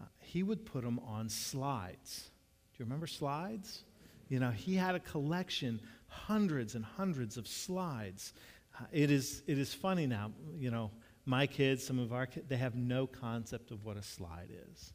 uh, 0.01 0.05
he 0.19 0.43
would 0.43 0.65
put 0.65 0.83
them 0.83 0.99
on 0.99 1.29
slides. 1.29 2.29
Do 2.73 2.83
you 2.83 2.85
remember 2.85 3.07
slides? 3.07 3.83
You 4.27 4.39
know, 4.39 4.51
he 4.51 4.75
had 4.75 4.95
a 4.95 4.99
collection, 4.99 5.79
hundreds 6.07 6.75
and 6.75 6.83
hundreds 6.83 7.37
of 7.37 7.47
slides. 7.47 8.33
Uh, 8.77 8.83
it, 8.91 9.09
is, 9.09 9.41
it 9.47 9.57
is 9.57 9.73
funny 9.73 10.05
now, 10.05 10.31
you 10.59 10.69
know, 10.69 10.91
my 11.27 11.45
kids, 11.45 11.83
some 11.83 11.99
of 11.99 12.13
our 12.13 12.25
kids, 12.25 12.45
they 12.47 12.57
have 12.57 12.75
no 12.75 13.05
concept 13.05 13.71
of 13.71 13.83
what 13.85 13.97
a 13.97 14.03
slide 14.03 14.49
is. 14.71 14.93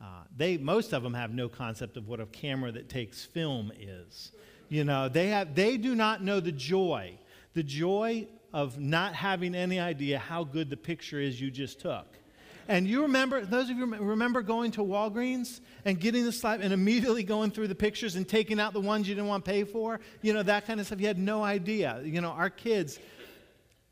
Uh, 0.00 0.04
they, 0.36 0.56
most 0.56 0.92
of 0.92 1.02
them 1.02 1.14
have 1.14 1.32
no 1.32 1.48
concept 1.48 1.96
of 1.96 2.08
what 2.08 2.20
a 2.20 2.26
camera 2.26 2.72
that 2.72 2.88
takes 2.88 3.24
film 3.24 3.70
is. 3.78 4.32
You 4.68 4.84
know, 4.84 5.08
they, 5.08 5.28
have, 5.28 5.54
they 5.54 5.76
do 5.76 5.94
not 5.94 6.22
know 6.22 6.40
the 6.40 6.52
joy, 6.52 7.18
the 7.54 7.62
joy 7.62 8.26
of 8.52 8.78
not 8.78 9.14
having 9.14 9.54
any 9.54 9.78
idea 9.78 10.18
how 10.18 10.44
good 10.44 10.70
the 10.70 10.76
picture 10.76 11.20
is 11.20 11.40
you 11.40 11.50
just 11.50 11.80
took. 11.80 12.06
And 12.68 12.86
you 12.86 13.02
remember, 13.02 13.44
those 13.44 13.68
of 13.68 13.76
you 13.76 13.84
remember 13.84 14.42
going 14.42 14.70
to 14.72 14.82
Walgreens 14.82 15.60
and 15.84 15.98
getting 15.98 16.24
the 16.24 16.30
slide 16.30 16.60
and 16.60 16.72
immediately 16.72 17.24
going 17.24 17.50
through 17.50 17.66
the 17.66 17.74
pictures 17.74 18.14
and 18.14 18.28
taking 18.28 18.60
out 18.60 18.72
the 18.72 18.80
ones 18.80 19.08
you 19.08 19.14
didn't 19.16 19.26
want 19.26 19.44
to 19.44 19.50
pay 19.50 19.64
for? 19.64 19.98
You 20.22 20.34
know, 20.34 20.44
that 20.44 20.66
kind 20.66 20.78
of 20.78 20.86
stuff. 20.86 21.00
You 21.00 21.08
had 21.08 21.18
no 21.18 21.42
idea. 21.42 22.00
You 22.04 22.20
know, 22.20 22.28
our 22.28 22.48
kids, 22.48 23.00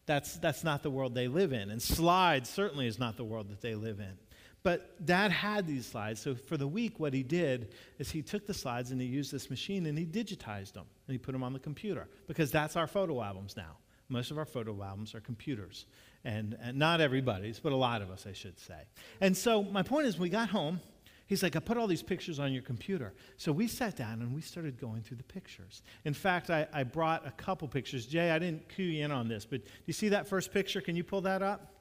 that's, 0.09 0.38
that's 0.38 0.65
not 0.65 0.83
the 0.83 0.91
world 0.91 1.15
they 1.15 1.29
live 1.29 1.53
in. 1.53 1.71
And 1.71 1.81
slides 1.81 2.49
certainly 2.49 2.87
is 2.87 2.99
not 2.99 3.17
the 3.17 3.25
world 3.25 3.50
that 3.50 3.61
they 3.61 3.75
live 3.75 4.00
in. 4.00 4.19
But 4.65 5.05
dad 5.05 5.31
had 5.31 5.67
these 5.67 5.87
slides. 5.87 6.21
So 6.21 6.35
for 6.35 6.57
the 6.57 6.67
week, 6.67 6.99
what 6.99 7.15
he 7.15 7.23
did 7.23 7.75
is 7.99 8.11
he 8.11 8.23
took 8.23 8.47
the 8.47 8.55
slides 8.55 8.91
and 8.91 9.00
he 9.00 9.07
used 9.07 9.31
this 9.31 9.50
machine 9.50 9.87
and 9.87 9.97
he 9.97 10.05
digitized 10.05 10.73
them 10.73 10.87
and 11.07 11.12
he 11.12 11.19
put 11.19 11.33
them 11.33 11.45
on 11.45 11.53
the 11.53 11.61
computer 11.61 12.09
because 12.27 12.50
that's 12.50 12.75
our 12.75 12.87
photo 12.87 13.23
albums 13.23 13.57
now. 13.57 13.77
Most 14.09 14.31
of 14.31 14.38
our 14.38 14.47
photo 14.47 14.83
albums 14.83 15.15
are 15.15 15.21
computers 15.21 15.85
and, 16.25 16.57
and 16.62 16.79
not 16.79 17.00
everybody's, 17.00 17.61
but 17.61 17.73
a 17.73 17.77
lot 17.77 18.03
of 18.03 18.11
us, 18.11 18.27
I 18.27 18.33
should 18.33 18.59
say. 18.59 18.81
And 19.21 19.37
so 19.37 19.62
my 19.62 19.83
point 19.83 20.07
is, 20.07 20.19
we 20.19 20.31
got 20.31 20.49
home. 20.49 20.81
He's 21.29 21.43
like, 21.43 21.57
I 21.57 21.59
put 21.59 21.77
all 21.77 21.87
these 21.87 22.03
pictures 22.03 22.39
on 22.39 22.55
your 22.55 22.63
computer. 22.63 23.13
So 23.37 23.53
we 23.53 23.69
sat 23.69 23.97
down 23.97 24.23
and 24.23 24.35
we 24.35 24.41
started 24.41 24.81
going 24.81 25.03
through 25.03 25.19
the 25.19 25.25
pictures. 25.25 25.83
In 26.07 26.15
fact, 26.15 26.49
I, 26.49 26.67
I 26.73 26.85
brought 26.85 27.27
a 27.27 27.31
couple 27.33 27.69
pictures. 27.69 28.07
Jay, 28.07 28.31
I 28.31 28.39
didn't 28.39 28.67
cue 28.71 28.87
you 28.87 29.05
in 29.05 29.13
on 29.13 29.29
this, 29.29 29.45
but 29.45 29.63
do 29.63 29.71
you 29.85 29.93
see 29.93 30.09
that 30.09 30.27
first 30.27 30.53
picture? 30.53 30.81
Can 30.81 30.97
you 30.97 31.05
pull 31.05 31.21
that 31.21 31.43
up? 31.43 31.75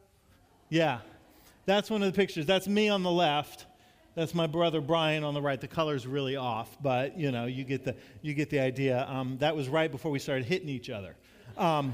Yeah. 0.70 1.00
That's 1.66 1.89
one 1.89 2.04
of 2.04 2.12
the 2.12 2.16
pictures. 2.16 2.46
That's 2.46 2.68
me 2.68 2.89
on 2.89 3.04
the 3.04 3.12
left. 3.12 3.66
That's 4.16 4.36
my 4.36 4.48
brother 4.48 4.82
Brian 4.82 5.24
on 5.24 5.34
the 5.34 5.42
right. 5.42 5.62
The 5.62 5.68
color's 5.68 6.06
really 6.06 6.36
off, 6.36 6.75
but 6.82 7.18
you 7.18 7.32
know, 7.32 7.46
you 7.46 7.63
get 7.63 7.86
the, 7.86 7.96
you 8.22 8.34
get 8.34 8.50
the 8.50 8.60
idea. 8.60 9.06
Um, 9.08 9.38
that 9.38 9.56
was 9.56 9.70
right 9.70 9.89
before 9.89 10.12
we 10.12 10.20
started 10.20 10.46
hitting 10.46 10.68
each 10.68 10.89
other. 10.89 11.16
Um, 11.58 11.94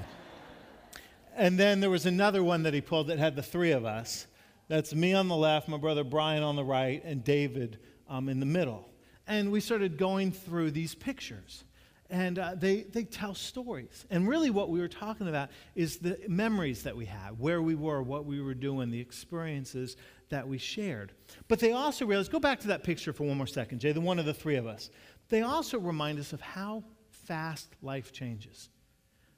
and 1.36 1.60
then 1.60 1.82
there 1.82 1.90
was 1.92 2.08
another 2.08 2.44
one 2.44 2.64
that 2.64 2.74
he 2.74 2.82
pulled 2.82 3.08
that 3.08 3.20
had 3.20 3.36
the 3.36 3.44
three 3.44 3.72
of 3.72 3.86
us. 3.86 4.26
That's 4.68 4.94
me 4.94 5.14
on 5.14 5.28
the 5.28 5.36
left, 5.36 5.68
my 5.68 5.78
brother 5.78 6.04
Brian 6.04 6.44
on 6.44 6.56
the 6.56 6.64
right, 6.64 7.04
and 7.04 7.24
David 7.24 7.80
um, 8.08 8.30
in 8.30 8.40
the 8.40 8.46
middle. 8.46 8.90
And 9.28 9.52
we 9.52 9.60
started 9.60 9.98
going 9.98 10.32
through 10.32 10.72
these 10.72 10.96
pictures. 10.96 11.64
And 12.10 12.38
uh, 12.38 12.56
they, 12.56 12.82
they 12.82 13.06
tell 13.06 13.34
stories. 13.34 14.06
And 14.10 14.28
really, 14.28 14.50
what 14.50 14.70
we 14.70 14.80
were 14.80 14.88
talking 14.88 15.28
about 15.28 15.50
is 15.74 15.98
the 15.98 16.20
memories 16.28 16.84
that 16.84 16.96
we 16.96 17.06
had, 17.06 17.40
where 17.40 17.62
we 17.62 17.76
were, 17.76 18.04
what 18.04 18.26
we 18.26 18.42
were 18.42 18.54
doing, 18.54 18.92
the 18.92 19.00
experiences 19.00 19.98
that 20.30 20.48
we 20.48 20.58
shared. 20.58 21.14
But 21.48 21.60
they 21.60 21.72
also 21.72 22.06
realized 22.06 22.32
go 22.32 22.40
back 22.40 22.60
to 22.62 22.68
that 22.68 22.84
picture 22.84 23.14
for 23.14 23.24
one 23.24 23.38
more 23.38 23.48
second, 23.48 23.80
Jay, 23.80 23.94
the 23.94 24.02
one 24.02 24.20
of 24.20 24.26
the 24.26 24.34
three 24.34 24.58
of 24.58 24.68
us. 24.68 24.90
They 25.30 25.42
also 25.42 25.80
remind 25.80 26.20
us 26.20 26.34
of 26.34 26.42
how 26.42 26.84
fast 27.10 27.70
life 27.82 28.12
changes. 28.12 28.70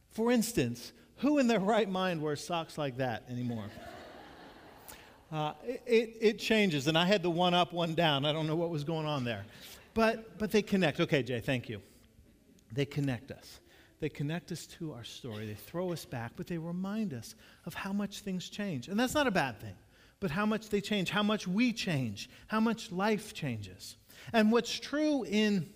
For 0.09 0.31
instance, 0.31 0.91
who 1.17 1.37
in 1.37 1.47
their 1.47 1.59
right 1.59 1.89
mind 1.89 2.21
wears 2.21 2.43
socks 2.43 2.77
like 2.77 2.97
that 2.97 3.23
anymore? 3.29 3.65
Uh, 5.35 5.51
it, 5.65 6.15
it 6.21 6.39
changes, 6.39 6.87
and 6.87 6.97
I 6.97 7.03
had 7.03 7.21
the 7.21 7.29
one 7.29 7.53
up, 7.53 7.73
one 7.73 7.93
down. 7.93 8.23
I 8.23 8.31
don't 8.31 8.47
know 8.47 8.55
what 8.55 8.69
was 8.69 8.85
going 8.85 9.05
on 9.05 9.25
there. 9.25 9.43
But, 9.93 10.37
but 10.37 10.49
they 10.49 10.61
connect. 10.61 11.01
Okay, 11.01 11.23
Jay, 11.23 11.41
thank 11.41 11.67
you. 11.67 11.81
They 12.71 12.85
connect 12.85 13.31
us. 13.31 13.59
They 13.99 14.07
connect 14.07 14.53
us 14.53 14.65
to 14.79 14.93
our 14.93 15.03
story. 15.03 15.45
They 15.45 15.55
throw 15.55 15.91
us 15.91 16.05
back, 16.05 16.31
but 16.37 16.47
they 16.47 16.57
remind 16.57 17.13
us 17.13 17.35
of 17.65 17.73
how 17.73 17.91
much 17.91 18.21
things 18.21 18.49
change. 18.49 18.87
And 18.87 18.97
that's 18.97 19.13
not 19.13 19.27
a 19.27 19.31
bad 19.31 19.59
thing, 19.59 19.75
but 20.21 20.31
how 20.31 20.45
much 20.45 20.69
they 20.69 20.79
change, 20.79 21.09
how 21.09 21.23
much 21.23 21.45
we 21.45 21.73
change, 21.73 22.29
how 22.47 22.61
much 22.61 22.93
life 22.93 23.33
changes. 23.33 23.97
And 24.31 24.53
what's 24.53 24.79
true 24.79 25.25
in 25.25 25.69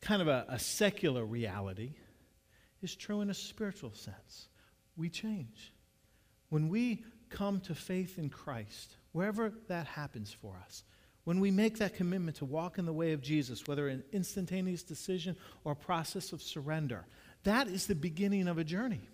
kind 0.00 0.22
of 0.22 0.26
a, 0.26 0.44
a 0.48 0.58
secular 0.58 1.24
reality 1.24 1.92
is 2.82 2.96
true 2.96 3.20
in 3.20 3.30
a 3.30 3.34
spiritual 3.34 3.92
sense. 3.94 4.48
We 4.96 5.08
change. 5.08 5.70
When 6.48 6.68
we 6.68 7.04
come 7.30 7.60
to 7.60 7.74
faith 7.74 8.18
in 8.18 8.30
Christ, 8.30 8.96
wherever 9.12 9.52
that 9.68 9.86
happens 9.86 10.32
for 10.32 10.56
us, 10.64 10.84
when 11.24 11.40
we 11.40 11.50
make 11.50 11.78
that 11.78 11.94
commitment 11.94 12.36
to 12.38 12.44
walk 12.44 12.78
in 12.78 12.84
the 12.84 12.92
way 12.92 13.12
of 13.12 13.22
Jesus, 13.22 13.66
whether 13.66 13.88
an 13.88 14.04
instantaneous 14.12 14.82
decision 14.82 15.36
or 15.64 15.72
a 15.72 15.76
process 15.76 16.32
of 16.32 16.42
surrender, 16.42 17.06
that 17.44 17.66
is 17.66 17.86
the 17.86 17.94
beginning 17.94 18.46
of 18.46 18.58
a 18.58 18.64
journey. 18.64 19.08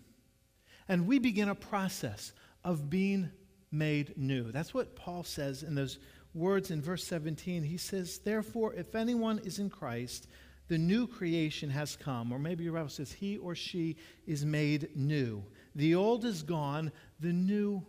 And 0.88 1.06
we 1.06 1.18
begin 1.18 1.48
a 1.48 1.54
process 1.54 2.32
of 2.64 2.90
being 2.90 3.30
made 3.70 4.16
new. 4.16 4.50
That's 4.50 4.74
what 4.74 4.96
Paul 4.96 5.22
says 5.22 5.62
in 5.62 5.76
those 5.76 5.98
words 6.34 6.70
in 6.72 6.82
verse 6.82 7.04
17. 7.04 7.62
He 7.62 7.76
says, 7.76 8.18
Therefore, 8.18 8.74
if 8.74 8.94
anyone 8.94 9.38
is 9.38 9.60
in 9.60 9.70
Christ, 9.70 10.26
the 10.70 10.78
new 10.78 11.06
creation 11.06 11.68
has 11.70 11.96
come. 11.96 12.32
Or 12.32 12.38
maybe 12.38 12.64
your 12.64 12.72
Bible 12.74 12.88
says, 12.88 13.12
he 13.12 13.36
or 13.38 13.54
she 13.54 13.96
is 14.26 14.44
made 14.44 14.90
new. 14.94 15.44
The 15.74 15.94
old 15.94 16.24
is 16.24 16.42
gone, 16.42 16.92
the 17.20 17.32
new 17.32 17.84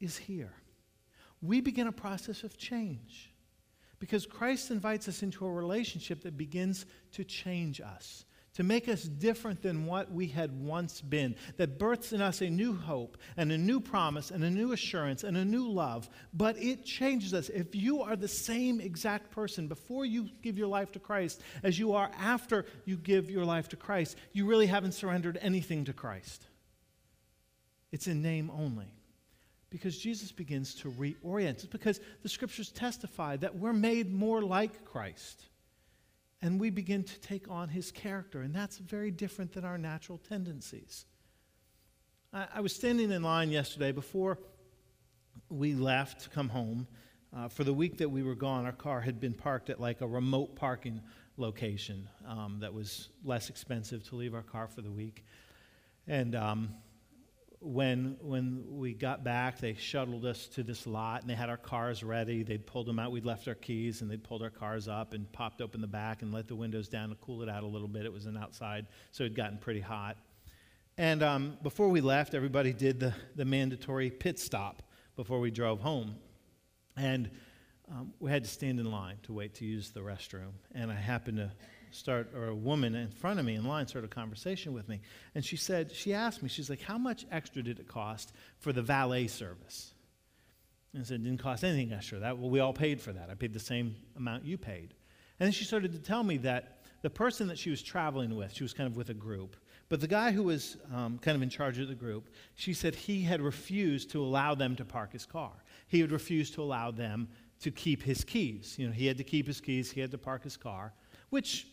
is 0.00 0.16
here. 0.16 0.52
We 1.40 1.60
begin 1.60 1.86
a 1.86 1.92
process 1.92 2.42
of 2.42 2.56
change 2.56 3.32
because 3.98 4.26
Christ 4.26 4.70
invites 4.70 5.08
us 5.08 5.22
into 5.22 5.46
a 5.46 5.52
relationship 5.52 6.22
that 6.22 6.36
begins 6.36 6.86
to 7.12 7.24
change 7.24 7.80
us 7.80 8.24
to 8.58 8.64
make 8.64 8.88
us 8.88 9.04
different 9.04 9.62
than 9.62 9.86
what 9.86 10.10
we 10.10 10.26
had 10.26 10.50
once 10.60 11.00
been, 11.00 11.36
that 11.58 11.78
births 11.78 12.12
in 12.12 12.20
us 12.20 12.40
a 12.40 12.50
new 12.50 12.74
hope 12.74 13.16
and 13.36 13.52
a 13.52 13.56
new 13.56 13.78
promise 13.78 14.32
and 14.32 14.42
a 14.42 14.50
new 14.50 14.72
assurance 14.72 15.22
and 15.22 15.36
a 15.36 15.44
new 15.44 15.70
love. 15.70 16.10
But 16.34 16.60
it 16.60 16.84
changes 16.84 17.32
us. 17.32 17.50
If 17.50 17.76
you 17.76 18.02
are 18.02 18.16
the 18.16 18.26
same 18.26 18.80
exact 18.80 19.30
person 19.30 19.68
before 19.68 20.04
you 20.04 20.28
give 20.42 20.58
your 20.58 20.66
life 20.66 20.90
to 20.90 20.98
Christ 20.98 21.40
as 21.62 21.78
you 21.78 21.92
are 21.92 22.10
after 22.18 22.64
you 22.84 22.96
give 22.96 23.30
your 23.30 23.44
life 23.44 23.68
to 23.68 23.76
Christ, 23.76 24.16
you 24.32 24.44
really 24.44 24.66
haven't 24.66 24.90
surrendered 24.90 25.38
anything 25.40 25.84
to 25.84 25.92
Christ. 25.92 26.47
It's 27.92 28.06
in 28.06 28.22
name 28.22 28.50
only. 28.50 28.86
Because 29.70 29.98
Jesus 29.98 30.32
begins 30.32 30.74
to 30.76 30.90
reorient. 30.90 31.50
It's 31.50 31.66
because 31.66 32.00
the 32.22 32.28
scriptures 32.28 32.70
testify 32.70 33.36
that 33.36 33.56
we're 33.56 33.74
made 33.74 34.12
more 34.12 34.42
like 34.42 34.84
Christ 34.84 35.44
and 36.40 36.60
we 36.60 36.70
begin 36.70 37.02
to 37.02 37.20
take 37.20 37.50
on 37.50 37.68
his 37.68 37.90
character. 37.90 38.40
And 38.40 38.54
that's 38.54 38.78
very 38.78 39.10
different 39.10 39.52
than 39.52 39.64
our 39.64 39.76
natural 39.76 40.18
tendencies. 40.18 41.04
I, 42.32 42.46
I 42.56 42.60
was 42.60 42.74
standing 42.74 43.10
in 43.10 43.22
line 43.22 43.50
yesterday 43.50 43.92
before 43.92 44.38
we 45.50 45.74
left 45.74 46.22
to 46.22 46.30
come 46.30 46.48
home. 46.48 46.86
Uh, 47.36 47.48
for 47.48 47.62
the 47.62 47.74
week 47.74 47.98
that 47.98 48.08
we 48.08 48.22
were 48.22 48.34
gone, 48.34 48.64
our 48.64 48.72
car 48.72 49.00
had 49.00 49.20
been 49.20 49.34
parked 49.34 49.68
at 49.68 49.78
like 49.78 50.00
a 50.00 50.06
remote 50.06 50.56
parking 50.56 51.00
location 51.36 52.08
um, 52.26 52.58
that 52.60 52.72
was 52.72 53.10
less 53.22 53.50
expensive 53.50 54.02
to 54.08 54.16
leave 54.16 54.34
our 54.34 54.42
car 54.42 54.66
for 54.66 54.80
the 54.80 54.90
week. 54.90 55.24
And 56.06 56.34
um, 56.34 56.70
when, 57.60 58.16
when 58.20 58.64
we 58.68 58.94
got 58.94 59.24
back, 59.24 59.58
they 59.58 59.74
shuttled 59.74 60.24
us 60.24 60.46
to 60.48 60.62
this 60.62 60.86
lot 60.86 61.22
and 61.22 61.30
they 61.30 61.34
had 61.34 61.50
our 61.50 61.56
cars 61.56 62.04
ready. 62.04 62.42
They'd 62.42 62.66
pulled 62.66 62.86
them 62.86 62.98
out. 62.98 63.10
We'd 63.10 63.24
left 63.24 63.48
our 63.48 63.54
keys 63.54 64.00
and 64.00 64.10
they'd 64.10 64.22
pulled 64.22 64.42
our 64.42 64.50
cars 64.50 64.86
up 64.86 65.12
and 65.12 65.30
popped 65.32 65.60
open 65.60 65.80
the 65.80 65.88
back 65.88 66.22
and 66.22 66.32
let 66.32 66.46
the 66.46 66.54
windows 66.54 66.88
down 66.88 67.08
to 67.08 67.16
cool 67.16 67.42
it 67.42 67.48
out 67.48 67.64
a 67.64 67.66
little 67.66 67.88
bit. 67.88 68.04
It 68.04 68.12
was 68.12 68.26
an 68.26 68.36
outside, 68.36 68.86
so 69.10 69.24
it 69.24 69.28
had 69.28 69.36
gotten 69.36 69.58
pretty 69.58 69.80
hot. 69.80 70.16
And 70.96 71.22
um, 71.22 71.58
before 71.62 71.88
we 71.88 72.00
left, 72.00 72.34
everybody 72.34 72.72
did 72.72 73.00
the, 73.00 73.14
the 73.34 73.44
mandatory 73.44 74.10
pit 74.10 74.38
stop 74.38 74.82
before 75.16 75.40
we 75.40 75.50
drove 75.50 75.80
home. 75.80 76.14
And 76.96 77.30
um, 77.90 78.12
we 78.20 78.30
had 78.30 78.44
to 78.44 78.50
stand 78.50 78.78
in 78.78 78.90
line 78.90 79.16
to 79.24 79.32
wait 79.32 79.54
to 79.54 79.64
use 79.64 79.90
the 79.90 80.00
restroom. 80.00 80.52
And 80.74 80.90
I 80.90 80.94
happened 80.94 81.38
to 81.38 81.52
start, 81.92 82.34
or 82.34 82.48
a 82.48 82.54
woman 82.54 82.94
in 82.94 83.10
front 83.10 83.38
of 83.38 83.46
me 83.46 83.54
in 83.54 83.64
line 83.64 83.86
started 83.86 84.10
a 84.10 84.14
conversation 84.14 84.72
with 84.72 84.88
me. 84.88 85.00
And 85.34 85.44
she 85.44 85.56
said, 85.56 85.92
she 85.92 86.14
asked 86.14 86.42
me, 86.42 86.48
she's 86.48 86.70
like, 86.70 86.82
how 86.82 86.98
much 86.98 87.26
extra 87.30 87.62
did 87.62 87.78
it 87.78 87.88
cost 87.88 88.32
for 88.58 88.72
the 88.72 88.82
valet 88.82 89.26
service? 89.26 89.92
And 90.92 91.02
I 91.02 91.04
said, 91.04 91.20
it 91.20 91.24
didn't 91.24 91.40
cost 91.40 91.64
anything 91.64 91.92
extra. 91.92 92.18
That, 92.18 92.38
well, 92.38 92.50
we 92.50 92.60
all 92.60 92.72
paid 92.72 93.00
for 93.00 93.12
that. 93.12 93.30
I 93.30 93.34
paid 93.34 93.52
the 93.52 93.60
same 93.60 93.96
amount 94.16 94.44
you 94.44 94.56
paid. 94.56 94.94
And 95.38 95.46
then 95.46 95.52
she 95.52 95.64
started 95.64 95.92
to 95.92 95.98
tell 95.98 96.24
me 96.24 96.38
that 96.38 96.78
the 97.02 97.10
person 97.10 97.46
that 97.48 97.58
she 97.58 97.70
was 97.70 97.82
traveling 97.82 98.36
with, 98.36 98.52
she 98.52 98.64
was 98.64 98.74
kind 98.74 98.88
of 98.88 98.96
with 98.96 99.10
a 99.10 99.14
group, 99.14 99.56
but 99.88 100.00
the 100.00 100.08
guy 100.08 100.32
who 100.32 100.42
was 100.42 100.76
um, 100.92 101.18
kind 101.18 101.36
of 101.36 101.42
in 101.42 101.48
charge 101.48 101.78
of 101.78 101.88
the 101.88 101.94
group, 101.94 102.28
she 102.56 102.74
said 102.74 102.94
he 102.94 103.22
had 103.22 103.40
refused 103.40 104.10
to 104.10 104.22
allow 104.22 104.54
them 104.54 104.76
to 104.76 104.84
park 104.84 105.12
his 105.12 105.24
car. 105.24 105.52
He 105.86 106.00
had 106.00 106.12
refused 106.12 106.54
to 106.54 106.62
allow 106.62 106.90
them 106.90 107.28
to 107.60 107.70
keep 107.70 108.02
his 108.02 108.24
keys. 108.24 108.76
You 108.78 108.88
know, 108.88 108.92
he 108.92 109.06
had 109.06 109.16
to 109.18 109.24
keep 109.24 109.46
his 109.46 109.60
keys, 109.60 109.90
he 109.90 110.00
had 110.00 110.10
to 110.10 110.18
park 110.18 110.44
his 110.44 110.56
car, 110.56 110.92
which 111.30 111.66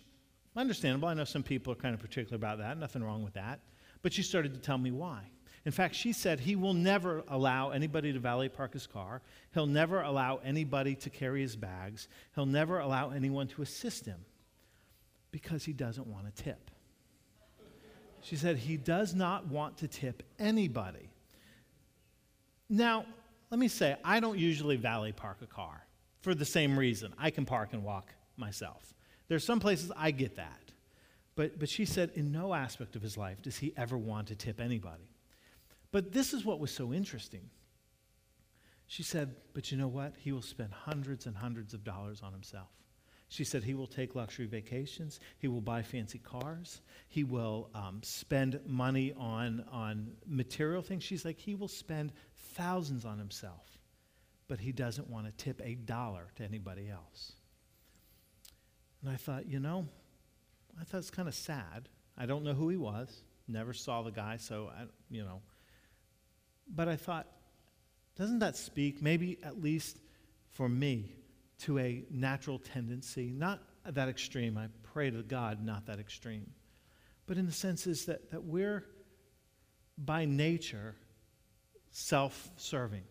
understandable. 0.56 1.08
I 1.08 1.14
know 1.14 1.24
some 1.24 1.44
people 1.44 1.74
are 1.74 1.78
kind 1.78 1.94
of 1.94 2.00
particular 2.00 2.36
about 2.36 2.60
that. 2.60 2.78
Nothing 2.78 3.04
wrong 3.04 3.24
with 3.24 3.34
that. 3.34 3.60
But 4.02 4.14
she 4.14 4.24
started 4.24 4.54
to 4.54 4.60
tell 4.60 4.78
me 4.78 4.92
why. 4.92 5.22
In 5.66 5.72
fact, 5.72 5.96
she 5.96 6.14
said 6.14 6.40
he 6.40 6.56
will 6.56 6.76
never 6.76 7.24
allow 7.28 7.72
anybody 7.72 8.14
to 8.14 8.20
valet 8.20 8.50
park 8.50 8.74
his 8.74 8.86
car. 8.86 9.22
He'll 9.54 9.66
never 9.66 10.02
allow 10.02 10.38
anybody 10.44 10.94
to 10.96 11.10
carry 11.10 11.42
his 11.42 11.56
bags. 11.56 12.08
He'll 12.36 12.46
never 12.46 12.80
allow 12.80 13.10
anyone 13.10 13.48
to 13.50 13.64
assist 13.64 14.06
him 14.06 14.20
because 15.32 15.66
he 15.66 15.74
doesn't 15.74 16.06
want 16.06 16.34
to 16.34 16.44
tip. 16.44 16.70
She 18.22 18.36
said 18.36 18.58
he 18.58 18.78
does 18.78 19.16
not 19.16 19.48
want 19.48 19.78
to 19.78 19.88
tip 19.88 20.24
anybody. 20.40 21.10
Now, 22.70 23.06
let 23.50 23.60
me 23.60 23.68
say, 23.68 23.96
I 24.04 24.20
don't 24.20 24.38
usually 24.38 24.76
valet 24.76 25.12
park 25.12 25.38
a 25.42 25.48
car 25.48 25.86
for 26.22 26.34
the 26.34 26.46
same 26.46 26.78
reason. 26.78 27.14
I 27.18 27.30
can 27.30 27.46
park 27.46 27.70
and 27.74 27.84
walk 27.84 28.14
myself. 28.38 28.94
There's 29.28 29.44
some 29.44 29.60
places 29.60 29.92
I 29.96 30.12
get 30.12 30.36
that. 30.36 30.60
But, 31.36 31.60
but 31.60 31.68
she 31.68 31.86
said, 31.86 32.12
in 32.16 32.32
no 32.32 32.54
aspect 32.54 32.96
of 32.96 33.02
his 33.02 33.18
life 33.18 33.42
does 33.42 33.58
he 33.58 33.74
ever 33.76 33.98
want 33.98 34.28
to 34.28 34.36
tip 34.36 34.62
anybody. 34.62 35.10
But 35.92 36.12
this 36.12 36.34
is 36.34 36.46
what 36.46 36.60
was 36.60 36.72
so 36.72 36.94
interesting. 36.94 37.50
She 38.88 39.04
said, 39.04 39.36
But 39.54 39.72
you 39.72 39.78
know 39.78 39.88
what? 39.88 40.14
He 40.18 40.32
will 40.32 40.42
spend 40.42 40.72
hundreds 40.72 41.26
and 41.26 41.36
hundreds 41.36 41.74
of 41.74 41.84
dollars 41.84 42.22
on 42.22 42.32
himself. 42.32 42.70
She 43.28 43.44
said 43.44 43.64
he 43.64 43.74
will 43.74 43.88
take 43.88 44.16
luxury 44.16 44.46
vacations. 44.46 45.20
He 45.40 45.48
will 45.48 45.62
buy 45.62 45.82
fancy 45.82 46.20
cars. 46.20 46.82
He 47.10 47.24
will 47.24 47.70
um, 47.74 48.00
spend 48.04 48.60
money 48.68 49.14
on, 49.18 49.66
on 49.72 50.12
material 50.28 50.82
things. 50.82 51.04
She's 51.04 51.26
like, 51.26 51.40
he 51.40 51.56
will 51.56 51.68
spend 51.68 52.14
thousands 52.54 53.04
on 53.04 53.18
himself, 53.18 53.80
but 54.48 54.60
he 54.60 54.72
doesn't 54.72 55.10
want 55.10 55.26
to 55.26 55.44
tip 55.44 55.60
a 55.64 55.74
dollar 55.74 56.28
to 56.36 56.44
anybody 56.44 56.90
else. 56.90 57.34
And 59.06 59.14
I 59.14 59.18
thought, 59.18 59.48
you 59.48 59.60
know, 59.60 59.88
I 60.82 60.84
thought 60.84 60.98
it's 60.98 61.12
kind 61.12 61.28
of 61.28 61.36
sad. 61.36 61.90
I 62.18 62.26
don't 62.26 62.44
know 62.44 62.54
who 62.56 62.70
he 62.70 62.76
was. 62.76 63.22
Never 63.48 63.72
saw 63.72 64.02
the 64.02 64.10
guy, 64.10 64.38
so 64.38 64.72
I, 64.76 64.86
you 65.12 65.24
know. 65.24 65.44
But 66.68 66.88
I 66.88 66.96
thought, 66.96 67.28
doesn't 68.18 68.40
that 68.40 68.58
speak, 68.58 69.04
maybe 69.04 69.38
at 69.44 69.62
least 69.62 70.00
for 70.50 70.68
me, 70.68 71.12
to 71.60 71.78
a 71.78 72.04
natural 72.10 72.58
tendency? 72.58 73.32
Not 73.32 73.62
that 73.86 74.10
extreme. 74.10 74.58
I 74.58 74.70
pray 74.82 75.12
to 75.12 75.22
God, 75.22 75.64
not 75.64 75.86
that 75.86 76.00
extreme. 76.00 76.50
But 77.28 77.38
in 77.38 77.46
the 77.46 77.52
sense 77.52 77.86
is 77.86 78.06
that, 78.06 78.32
that 78.32 78.44
we're 78.44 78.86
by 80.00 80.26
nature 80.26 80.96
self 81.92 82.50
serving. 82.58 83.04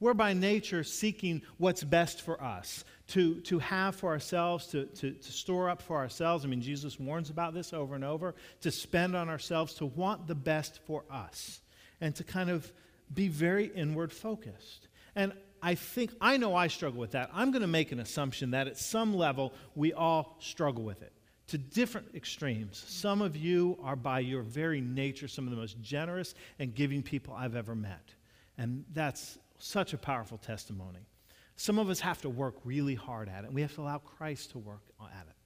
We're 0.00 0.14
by 0.14 0.32
nature 0.32 0.84
seeking 0.84 1.42
what's 1.58 1.84
best 1.84 2.22
for 2.22 2.42
us, 2.42 2.84
to, 3.08 3.40
to 3.42 3.58
have 3.58 3.96
for 3.96 4.10
ourselves, 4.10 4.66
to, 4.68 4.86
to, 4.86 5.12
to 5.12 5.32
store 5.32 5.68
up 5.68 5.82
for 5.82 5.96
ourselves. 5.96 6.44
I 6.44 6.48
mean, 6.48 6.62
Jesus 6.62 6.98
warns 6.98 7.30
about 7.30 7.54
this 7.54 7.72
over 7.72 7.94
and 7.94 8.04
over 8.04 8.34
to 8.62 8.70
spend 8.70 9.14
on 9.14 9.28
ourselves, 9.28 9.74
to 9.74 9.86
want 9.86 10.26
the 10.26 10.34
best 10.34 10.80
for 10.86 11.04
us, 11.10 11.60
and 12.00 12.14
to 12.16 12.24
kind 12.24 12.50
of 12.50 12.70
be 13.12 13.28
very 13.28 13.66
inward 13.66 14.12
focused. 14.12 14.88
And 15.14 15.32
I 15.62 15.74
think, 15.74 16.12
I 16.20 16.36
know 16.36 16.54
I 16.54 16.66
struggle 16.66 17.00
with 17.00 17.12
that. 17.12 17.30
I'm 17.32 17.50
going 17.50 17.62
to 17.62 17.68
make 17.68 17.92
an 17.92 18.00
assumption 18.00 18.50
that 18.50 18.66
at 18.66 18.76
some 18.76 19.14
level 19.14 19.54
we 19.74 19.92
all 19.92 20.36
struggle 20.40 20.84
with 20.84 21.02
it 21.02 21.12
to 21.48 21.58
different 21.58 22.14
extremes. 22.14 22.82
Some 22.86 23.22
of 23.22 23.36
you 23.36 23.78
are, 23.82 23.96
by 23.96 24.20
your 24.20 24.42
very 24.42 24.80
nature, 24.80 25.28
some 25.28 25.44
of 25.44 25.50
the 25.50 25.56
most 25.56 25.80
generous 25.80 26.34
and 26.58 26.74
giving 26.74 27.02
people 27.02 27.34
I've 27.34 27.56
ever 27.56 27.74
met. 27.74 28.14
And 28.56 28.84
that's 28.92 29.38
such 29.58 29.92
a 29.92 29.98
powerful 29.98 30.38
testimony. 30.38 31.06
Some 31.56 31.78
of 31.78 31.88
us 31.88 32.00
have 32.00 32.20
to 32.22 32.28
work 32.28 32.56
really 32.64 32.94
hard 32.94 33.28
at 33.28 33.44
it, 33.44 33.46
and 33.46 33.54
we 33.54 33.62
have 33.62 33.74
to 33.76 33.82
allow 33.82 33.98
Christ 33.98 34.50
to 34.52 34.58
work 34.58 34.82
at 35.00 35.26
it 35.28 35.36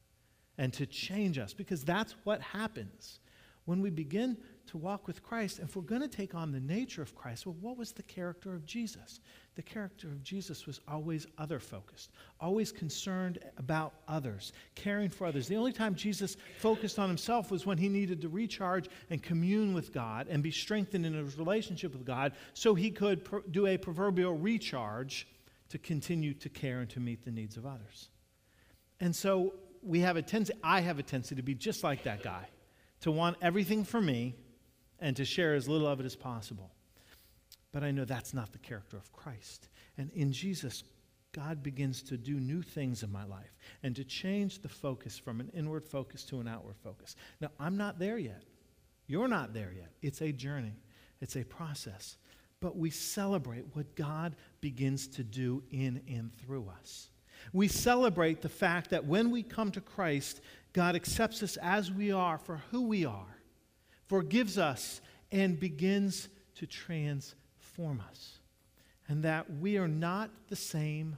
and 0.57 0.73
to 0.75 0.87
change 0.87 1.39
us 1.39 1.53
because 1.53 1.85
that's 1.85 2.15
what 2.25 2.41
happens 2.41 3.21
when 3.67 3.83
we 3.83 3.91
begin 3.91 4.37
to 4.67 4.79
walk 4.79 5.07
with 5.07 5.23
Christ. 5.23 5.61
If 5.61 5.77
we're 5.77 5.83
going 5.83 6.01
to 6.01 6.09
take 6.09 6.35
on 6.35 6.53
the 6.53 6.61
nature 6.61 7.03
of 7.03 7.15
Christ, 7.15 7.45
well, 7.45 7.57
what 7.61 7.77
was 7.77 7.93
the 7.93 8.03
character 8.03 8.55
of 8.55 8.65
Jesus? 8.65 9.21
The 9.59 9.63
character 9.65 10.07
of 10.07 10.23
Jesus 10.23 10.69
was 10.69 10.81
always 10.87 11.27
other 11.37 11.59
focused, 11.59 12.13
always 12.41 12.71
concerned 12.71 13.41
about 13.57 13.93
others, 14.07 14.53
caring 14.77 15.09
for 15.09 15.27
others. 15.27 15.49
The 15.49 15.57
only 15.57 15.73
time 15.73 15.97
Jesus 15.97 16.37
focused 16.61 16.97
on 17.01 17.09
himself 17.09 17.51
was 17.51 17.67
when 17.67 17.77
he 17.77 17.89
needed 17.89 18.21
to 18.21 18.29
recharge 18.29 18.89
and 19.11 19.21
commune 19.21 19.75
with 19.75 19.93
God 19.93 20.29
and 20.31 20.45
be 20.45 20.53
strengthened 20.53 21.05
in 21.05 21.15
his 21.15 21.37
relationship 21.37 21.93
with 21.93 22.05
God 22.05 22.35
so 22.55 22.77
he 22.77 22.93
could 22.93 23.29
do 23.51 23.67
a 23.67 23.77
proverbial 23.77 24.35
recharge 24.35 25.27
to 25.71 25.79
continue 25.79 26.35
to 26.35 26.49
care 26.49 26.79
and 26.79 26.91
to 26.91 27.01
meet 27.01 27.25
the 27.25 27.33
needs 27.33 27.57
of 27.57 27.67
others. 27.67 28.11
And 29.01 29.15
so 29.15 29.55
we 29.83 29.99
have 30.03 30.17
a 30.17 30.23
tendency, 30.23 30.55
I 30.63 30.83
have 30.83 31.01
a 31.01 31.03
tendency 31.03 31.35
to 31.35 31.43
be 31.43 31.57
just 31.57 31.83
like 31.83 32.05
that 32.05 32.23
guy 32.23 32.47
to 33.01 33.11
want 33.11 33.37
everything 33.43 33.83
for 33.83 34.01
me 34.01 34.37
and 35.01 35.17
to 35.17 35.25
share 35.25 35.57
as 35.57 35.69
little 35.69 35.89
of 35.89 35.99
it 35.99 36.07
as 36.07 36.15
possible. 36.15 36.71
But 37.73 37.85
I 37.85 37.91
know 37.91 38.05
that's 38.05 38.35
not 38.35 38.53
the 38.53 38.59
character 38.59 38.97
of 38.97 39.13
Christ. 39.13 39.69
And 39.99 40.11
in 40.13 40.33
Jesus, 40.33 40.85
God 41.33 41.63
begins 41.63 42.03
to 42.05 42.17
do 42.17 42.41
new 42.41 42.63
things 42.63 43.03
in 43.03 43.13
my 43.13 43.25
life 43.25 43.55
and 43.83 43.95
to 43.97 44.05
change 44.05 44.61
the 44.61 44.69
focus 44.69 45.19
from 45.19 45.41
an 45.41 45.51
inward 45.55 45.85
focus 45.85 46.25
to 46.25 46.41
an 46.41 46.49
outward 46.49 46.77
focus. 46.83 47.17
Now, 47.41 47.51
I'm 47.61 47.77
not 47.77 47.99
there 47.99 48.19
yet. 48.19 48.43
You're 49.07 49.29
not 49.29 49.53
there 49.53 49.73
yet. 49.77 49.91
It's 50.03 50.23
a 50.23 50.33
journey, 50.33 50.75
it's 51.21 51.37
a 51.37 51.45
process. 51.45 52.17
But 52.61 52.77
we 52.77 52.91
celebrate 52.91 53.65
what 53.75 53.95
God 53.95 54.35
begins 54.61 55.07
to 55.09 55.23
do 55.23 55.63
in 55.71 56.01
and 56.09 56.35
through 56.35 56.69
us. 56.81 57.11
We 57.53 57.69
celebrate 57.69 58.43
the 58.43 58.49
fact 58.49 58.91
that 58.91 59.05
when 59.05 59.31
we 59.31 59.45
come 59.45 59.71
to 59.73 59.81
Christ, 59.81 60.41
God 60.73 60.97
accepts 60.97 61.43
us 61.43 61.57
as 61.59 61.93
we 61.93 62.11
are 62.11 62.37
for 62.37 62.63
who 62.73 62.83
we 62.83 63.05
are, 63.05 63.39
forgives 64.09 64.59
us, 64.59 65.01
and 65.31 65.61
begins 65.61 66.29
to 66.57 66.67
transform 66.67 67.39
us. 67.87 68.39
And 69.09 69.23
that 69.25 69.47
we 69.59 69.79
are 69.79 69.89
not 69.89 70.31
the 70.49 70.57
same 70.57 71.17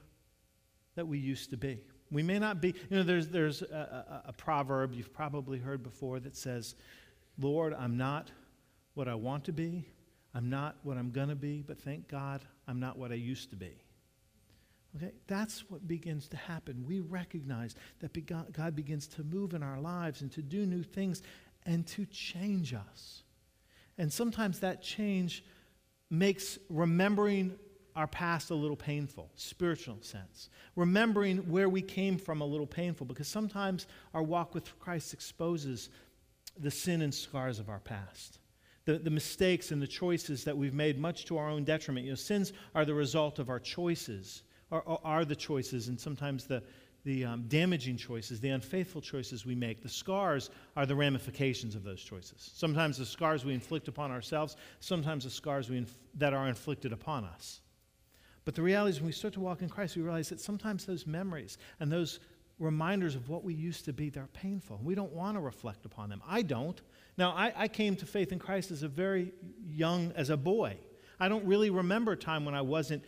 that 0.94 1.06
we 1.06 1.18
used 1.18 1.50
to 1.50 1.56
be. 1.56 1.80
We 2.10 2.22
may 2.22 2.38
not 2.38 2.60
be, 2.60 2.74
you 2.90 2.96
know, 2.96 3.02
there's, 3.02 3.28
there's 3.28 3.62
a, 3.62 4.22
a, 4.26 4.28
a 4.28 4.32
proverb 4.32 4.94
you've 4.94 5.12
probably 5.12 5.58
heard 5.58 5.82
before 5.82 6.20
that 6.20 6.36
says, 6.36 6.74
Lord, 7.38 7.74
I'm 7.74 7.96
not 7.96 8.30
what 8.94 9.08
I 9.08 9.14
want 9.14 9.44
to 9.44 9.52
be, 9.52 9.86
I'm 10.34 10.50
not 10.50 10.76
what 10.82 10.98
I'm 10.98 11.10
going 11.10 11.28
to 11.28 11.36
be, 11.36 11.62
but 11.62 11.80
thank 11.80 12.08
God 12.08 12.42
I'm 12.68 12.80
not 12.80 12.98
what 12.98 13.12
I 13.12 13.14
used 13.14 13.50
to 13.50 13.56
be. 13.56 13.82
Okay, 14.96 15.12
that's 15.28 15.70
what 15.70 15.86
begins 15.86 16.28
to 16.28 16.36
happen. 16.36 16.84
We 16.86 17.00
recognize 17.00 17.76
that 18.00 18.52
God 18.52 18.74
begins 18.74 19.06
to 19.08 19.22
move 19.22 19.54
in 19.54 19.62
our 19.62 19.80
lives 19.80 20.20
and 20.20 20.32
to 20.32 20.42
do 20.42 20.66
new 20.66 20.82
things 20.82 21.22
and 21.64 21.86
to 21.88 22.06
change 22.06 22.74
us. 22.74 23.22
And 23.98 24.12
sometimes 24.12 24.60
that 24.60 24.82
change 24.82 25.44
makes 26.10 26.58
remembering 26.68 27.56
our 27.96 28.06
past 28.06 28.50
a 28.50 28.54
little 28.54 28.76
painful, 28.76 29.30
spiritual 29.34 29.98
sense. 30.00 30.48
Remembering 30.76 31.38
where 31.50 31.68
we 31.68 31.82
came 31.82 32.18
from 32.18 32.40
a 32.40 32.46
little 32.46 32.66
painful 32.66 33.06
because 33.06 33.28
sometimes 33.28 33.86
our 34.14 34.22
walk 34.22 34.54
with 34.54 34.78
Christ 34.78 35.12
exposes 35.12 35.90
the 36.58 36.70
sin 36.70 37.02
and 37.02 37.12
scars 37.12 37.58
of 37.58 37.68
our 37.68 37.80
past. 37.80 38.38
The, 38.84 38.98
the 38.98 39.10
mistakes 39.10 39.70
and 39.70 39.80
the 39.80 39.86
choices 39.86 40.44
that 40.44 40.56
we've 40.56 40.74
made, 40.74 40.98
much 40.98 41.26
to 41.26 41.38
our 41.38 41.48
own 41.48 41.64
detriment. 41.64 42.06
You 42.06 42.12
know, 42.12 42.16
sins 42.16 42.52
are 42.74 42.84
the 42.84 42.94
result 42.94 43.38
of 43.38 43.48
our 43.48 43.60
choices 43.60 44.42
are, 44.70 44.84
are 45.04 45.24
the 45.24 45.36
choices 45.36 45.88
and 45.88 45.98
sometimes 45.98 46.44
the, 46.44 46.62
the 47.04 47.24
um, 47.24 47.44
damaging 47.48 47.96
choices, 47.96 48.40
the 48.40 48.50
unfaithful 48.50 49.00
choices 49.00 49.46
we 49.46 49.54
make. 49.54 49.82
The 49.82 49.88
scars 49.88 50.50
are 50.76 50.86
the 50.86 50.94
ramifications 50.94 51.74
of 51.74 51.82
those 51.82 52.02
choices. 52.02 52.50
Sometimes 52.54 52.98
the 52.98 53.06
scars 53.06 53.44
we 53.44 53.54
inflict 53.54 53.88
upon 53.88 54.10
ourselves, 54.10 54.56
sometimes 54.80 55.24
the 55.24 55.30
scars 55.30 55.70
inf- 55.70 55.98
that 56.14 56.34
are 56.34 56.48
inflicted 56.48 56.92
upon 56.92 57.24
us. 57.24 57.60
But 58.44 58.54
the 58.54 58.62
reality 58.62 58.90
is, 58.90 59.00
when 59.00 59.06
we 59.06 59.12
start 59.12 59.34
to 59.34 59.40
walk 59.40 59.62
in 59.62 59.68
Christ, 59.68 59.96
we 59.96 60.02
realize 60.02 60.28
that 60.30 60.40
sometimes 60.40 60.84
those 60.84 61.06
memories 61.06 61.58
and 61.78 61.90
those 61.90 62.20
reminders 62.58 63.14
of 63.14 63.28
what 63.28 63.44
we 63.44 63.54
used 63.54 63.86
to 63.86 63.92
be, 63.92 64.10
they're 64.10 64.28
painful. 64.32 64.80
We 64.82 64.94
don't 64.94 65.12
want 65.12 65.36
to 65.36 65.40
reflect 65.40 65.86
upon 65.86 66.10
them. 66.10 66.22
I 66.28 66.42
don't. 66.42 66.80
Now, 67.16 67.30
I, 67.30 67.52
I 67.56 67.68
came 67.68 67.96
to 67.96 68.06
faith 68.06 68.32
in 68.32 68.38
Christ 68.38 68.70
as 68.70 68.82
a 68.82 68.88
very 68.88 69.32
young, 69.66 70.12
as 70.14 70.30
a 70.30 70.36
boy. 70.36 70.76
I 71.18 71.28
don't 71.28 71.44
really 71.44 71.70
remember 71.70 72.12
a 72.12 72.16
time 72.16 72.44
when 72.44 72.54
I 72.54 72.62
wasn't 72.62 73.04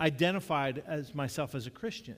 identified 0.00 0.82
as 0.86 1.14
myself 1.14 1.54
as 1.54 1.66
a 1.66 1.70
Christian. 1.70 2.16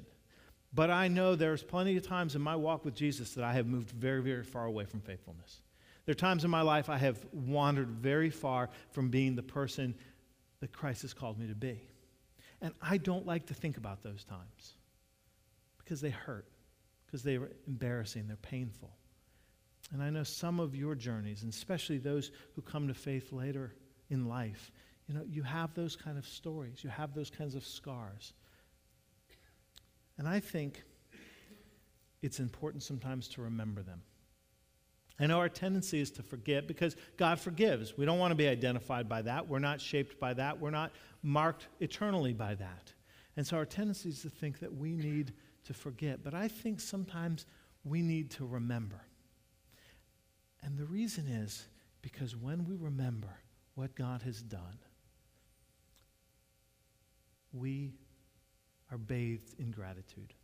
But 0.75 0.91
I 0.91 1.09
know 1.09 1.37
there's 1.37 1.63
plenty 1.63 1.97
of 1.97 2.07
times 2.07 2.35
in 2.35 2.43
my 2.43 2.57
walk 2.57 2.85
with 2.85 2.95
Jesus 2.95 3.35
that 3.35 3.45
I 3.45 3.53
have 3.53 3.67
moved 3.67 3.91
very, 3.91 4.23
very 4.23 4.43
far 4.43 4.65
away 4.65 4.85
from 4.87 5.01
faithfulness. 5.01 5.61
There 6.05 6.13
are 6.13 6.17
times 6.17 6.45
in 6.45 6.51
my 6.51 6.63
life 6.63 6.91
I 6.91 6.99
have 6.99 7.25
wandered 7.33 7.89
very 7.91 8.31
far 8.31 8.71
from 8.91 9.09
being 9.09 9.37
the 9.37 9.43
person 9.43 9.95
that 10.61 10.73
Christ 10.73 11.03
has 11.03 11.15
called 11.15 11.39
me 11.39 11.47
to 11.47 11.55
be. 11.55 11.81
And 12.61 12.75
I 12.83 12.97
don't 12.97 13.27
like 13.27 13.47
to 13.47 13.55
think 13.55 13.77
about 13.77 14.03
those 14.03 14.25
times 14.25 14.75
because 15.79 16.01
they 16.01 16.11
hurt, 16.11 16.47
because 17.07 17.23
they 17.23 17.37
are 17.37 17.51
embarrassing, 17.67 18.27
they're 18.27 18.37
painful. 18.37 18.91
And 19.93 20.03
I 20.03 20.11
know 20.11 20.25
some 20.25 20.61
of 20.61 20.75
your 20.75 20.95
journeys, 20.95 21.43
and 21.43 21.53
especially 21.53 21.99
those 21.99 22.33
who 22.55 22.63
come 22.63 22.89
to 22.89 22.95
faith 22.95 23.33
later 23.33 23.75
in 24.11 24.29
life, 24.29 24.73
you 25.07 25.15
know, 25.15 25.25
you 25.29 25.43
have 25.43 25.75
those 25.75 25.95
kind 25.95 26.19
of 26.19 26.27
stories, 26.27 26.83
you 26.83 26.91
have 26.91 27.15
those 27.15 27.31
kinds 27.31 27.55
of 27.55 27.65
scars. 27.65 28.33
And 30.19 30.29
I 30.29 30.41
think 30.41 30.83
it's 32.23 32.41
important 32.41 32.83
sometimes 32.83 33.29
to 33.29 33.43
remember 33.43 33.83
them. 33.83 34.03
I 35.19 35.27
know 35.27 35.39
our 35.39 35.49
tendency 35.49 36.01
is 36.01 36.11
to 36.13 36.23
forget 36.23 36.67
because 36.67 36.97
God 37.17 37.39
forgives. 37.39 37.97
We 37.97 38.05
don't 38.05 38.19
want 38.19 38.33
to 38.33 38.37
be 38.37 38.49
identified 38.49 39.09
by 39.09 39.23
that. 39.23 39.49
We're 39.49 39.61
not 39.61 39.81
shaped 39.81 40.19
by 40.19 40.35
that. 40.35 40.59
We're 40.59 40.71
not 40.71 40.93
marked 41.23 41.69
eternally 41.81 42.33
by 42.33 42.57
that. 42.57 42.93
And 43.37 43.47
so 43.47 43.57
our 43.57 43.65
tendency 43.65 44.09
is 44.09 44.23
to 44.23 44.31
think 44.31 44.59
that 44.61 44.75
we 44.75 44.97
need 44.97 45.33
to 45.65 45.75
forget. 45.75 46.25
But 46.25 46.35
I 46.35 46.49
think 46.49 46.81
sometimes 46.81 47.47
we 47.85 48.03
need 48.03 48.31
to 48.33 48.47
remember. 48.47 49.03
And 50.63 50.79
the 50.79 50.87
reason 50.87 51.29
is 51.29 51.69
because 52.03 52.37
when 52.37 52.65
we 52.65 52.75
remember 52.75 53.39
what 53.75 53.95
God 53.95 54.23
has 54.23 54.43
done, 54.43 54.79
we 57.53 57.93
are 58.91 58.99
bathed 58.99 59.55
in 59.59 59.71
gratitude. 59.71 60.35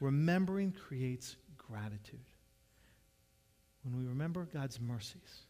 Remembering 0.00 0.72
creates 0.72 1.36
gratitude. 1.56 2.30
When 3.82 3.96
we 3.96 4.08
remember 4.08 4.48
God's 4.52 4.80
mercies, 4.80 5.42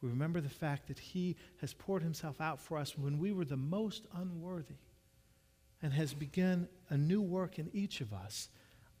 we 0.00 0.08
remember 0.08 0.40
the 0.40 0.48
fact 0.48 0.88
that 0.88 0.98
He 0.98 1.36
has 1.60 1.74
poured 1.74 2.02
Himself 2.02 2.40
out 2.40 2.60
for 2.60 2.78
us 2.78 2.96
when 2.96 3.18
we 3.18 3.32
were 3.32 3.44
the 3.44 3.56
most 3.56 4.06
unworthy 4.14 4.74
and 5.82 5.92
has 5.92 6.14
begun 6.14 6.68
a 6.90 6.96
new 6.96 7.20
work 7.20 7.58
in 7.58 7.68
each 7.72 8.00
of 8.00 8.12
us. 8.12 8.48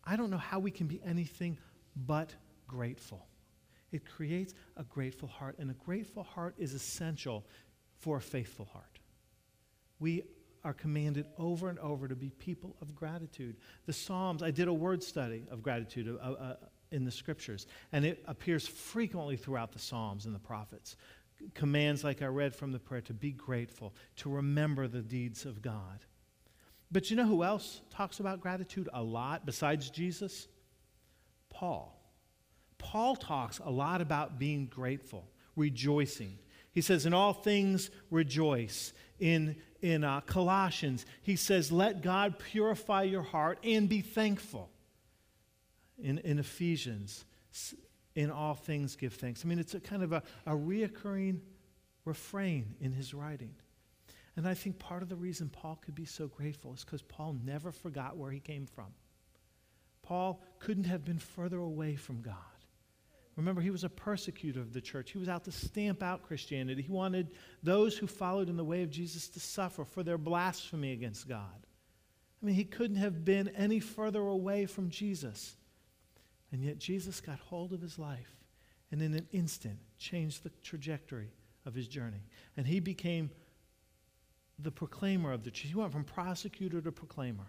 I 0.04 0.16
don't 0.16 0.30
know 0.30 0.38
how 0.38 0.58
we 0.58 0.70
can 0.70 0.86
be 0.86 1.00
anything 1.04 1.58
but 1.94 2.34
grateful. 2.66 3.26
It 3.92 4.08
creates 4.08 4.54
a 4.76 4.84
grateful 4.84 5.28
heart, 5.28 5.56
and 5.58 5.70
a 5.70 5.74
grateful 5.74 6.22
heart 6.22 6.54
is 6.58 6.72
essential 6.72 7.44
for 7.98 8.16
a 8.16 8.20
faithful 8.20 8.64
heart. 8.72 8.98
We 10.00 10.22
are 10.64 10.72
commanded 10.72 11.26
over 11.38 11.68
and 11.68 11.78
over 11.80 12.06
to 12.08 12.14
be 12.14 12.30
people 12.30 12.76
of 12.80 12.94
gratitude. 12.94 13.56
The 13.86 13.92
Psalms, 13.92 14.42
I 14.42 14.50
did 14.50 14.68
a 14.68 14.72
word 14.72 15.02
study 15.02 15.44
of 15.50 15.62
gratitude 15.62 16.18
uh, 16.22 16.32
uh, 16.32 16.56
in 16.90 17.04
the 17.04 17.10
scriptures, 17.10 17.66
and 17.92 18.04
it 18.04 18.22
appears 18.26 18.66
frequently 18.66 19.36
throughout 19.36 19.72
the 19.72 19.78
Psalms 19.78 20.26
and 20.26 20.34
the 20.34 20.38
prophets. 20.38 20.96
Commands 21.54 22.04
like 22.04 22.22
I 22.22 22.26
read 22.26 22.54
from 22.54 22.70
the 22.70 22.78
prayer 22.78 23.00
to 23.02 23.14
be 23.14 23.32
grateful, 23.32 23.94
to 24.16 24.30
remember 24.30 24.86
the 24.86 25.02
deeds 25.02 25.44
of 25.44 25.60
God. 25.60 26.04
But 26.92 27.10
you 27.10 27.16
know 27.16 27.26
who 27.26 27.42
else 27.42 27.80
talks 27.90 28.20
about 28.20 28.40
gratitude 28.40 28.88
a 28.92 29.02
lot 29.02 29.46
besides 29.46 29.90
Jesus? 29.90 30.46
Paul. 31.48 31.98
Paul 32.78 33.16
talks 33.16 33.60
a 33.64 33.70
lot 33.70 34.00
about 34.00 34.38
being 34.38 34.66
grateful, 34.66 35.28
rejoicing. 35.56 36.38
He 36.72 36.80
says, 36.80 37.06
In 37.06 37.14
all 37.14 37.32
things, 37.32 37.90
rejoice. 38.10 38.92
In, 39.18 39.56
in 39.82 40.04
uh, 40.04 40.20
Colossians, 40.22 41.04
he 41.22 41.36
says, 41.36 41.70
Let 41.70 42.00
God 42.02 42.38
purify 42.38 43.02
your 43.02 43.22
heart 43.22 43.58
and 43.64 43.88
be 43.88 44.00
thankful. 44.00 44.70
In, 46.02 46.18
in 46.18 46.38
Ephesians, 46.38 47.24
in 48.14 48.30
all 48.30 48.54
things, 48.54 48.96
give 48.96 49.12
thanks. 49.14 49.44
I 49.44 49.48
mean, 49.48 49.58
it's 49.58 49.74
a 49.74 49.80
kind 49.80 50.02
of 50.02 50.12
a, 50.12 50.22
a 50.46 50.52
reoccurring 50.52 51.40
refrain 52.04 52.74
in 52.80 52.92
his 52.92 53.12
writing. 53.12 53.54
And 54.36 54.48
I 54.48 54.54
think 54.54 54.78
part 54.78 55.02
of 55.02 55.08
the 55.08 55.16
reason 55.16 55.50
Paul 55.50 55.78
could 55.84 55.94
be 55.94 56.06
so 56.06 56.26
grateful 56.26 56.72
is 56.72 56.84
because 56.84 57.02
Paul 57.02 57.36
never 57.44 57.70
forgot 57.70 58.16
where 58.16 58.30
he 58.30 58.40
came 58.40 58.66
from. 58.66 58.86
Paul 60.02 60.42
couldn't 60.58 60.84
have 60.84 61.04
been 61.04 61.18
further 61.18 61.58
away 61.58 61.96
from 61.96 62.22
God. 62.22 62.34
Remember, 63.36 63.62
he 63.62 63.70
was 63.70 63.84
a 63.84 63.88
persecutor 63.88 64.60
of 64.60 64.72
the 64.72 64.80
church. 64.80 65.10
He 65.10 65.18
was 65.18 65.28
out 65.28 65.44
to 65.44 65.52
stamp 65.52 66.02
out 66.02 66.22
Christianity. 66.22 66.82
He 66.82 66.92
wanted 66.92 67.30
those 67.62 67.96
who 67.96 68.06
followed 68.06 68.50
in 68.50 68.56
the 68.56 68.64
way 68.64 68.82
of 68.82 68.90
Jesus 68.90 69.28
to 69.28 69.40
suffer 69.40 69.84
for 69.84 70.02
their 70.02 70.18
blasphemy 70.18 70.92
against 70.92 71.28
God. 71.28 71.66
I 72.42 72.46
mean, 72.46 72.54
he 72.54 72.64
couldn't 72.64 72.96
have 72.96 73.24
been 73.24 73.48
any 73.56 73.80
further 73.80 74.20
away 74.20 74.66
from 74.66 74.90
Jesus. 74.90 75.56
And 76.50 76.62
yet, 76.62 76.78
Jesus 76.78 77.20
got 77.20 77.38
hold 77.38 77.72
of 77.72 77.80
his 77.80 77.98
life 77.98 78.36
and 78.90 79.00
in 79.00 79.14
an 79.14 79.26
instant 79.32 79.78
changed 79.98 80.42
the 80.42 80.50
trajectory 80.62 81.30
of 81.64 81.74
his 81.74 81.88
journey. 81.88 82.24
And 82.58 82.66
he 82.66 82.80
became 82.80 83.30
the 84.58 84.70
proclaimer 84.70 85.32
of 85.32 85.42
the 85.42 85.50
church. 85.50 85.70
He 85.70 85.74
went 85.74 85.92
from 85.92 86.04
prosecutor 86.04 86.82
to 86.82 86.92
proclaimer, 86.92 87.46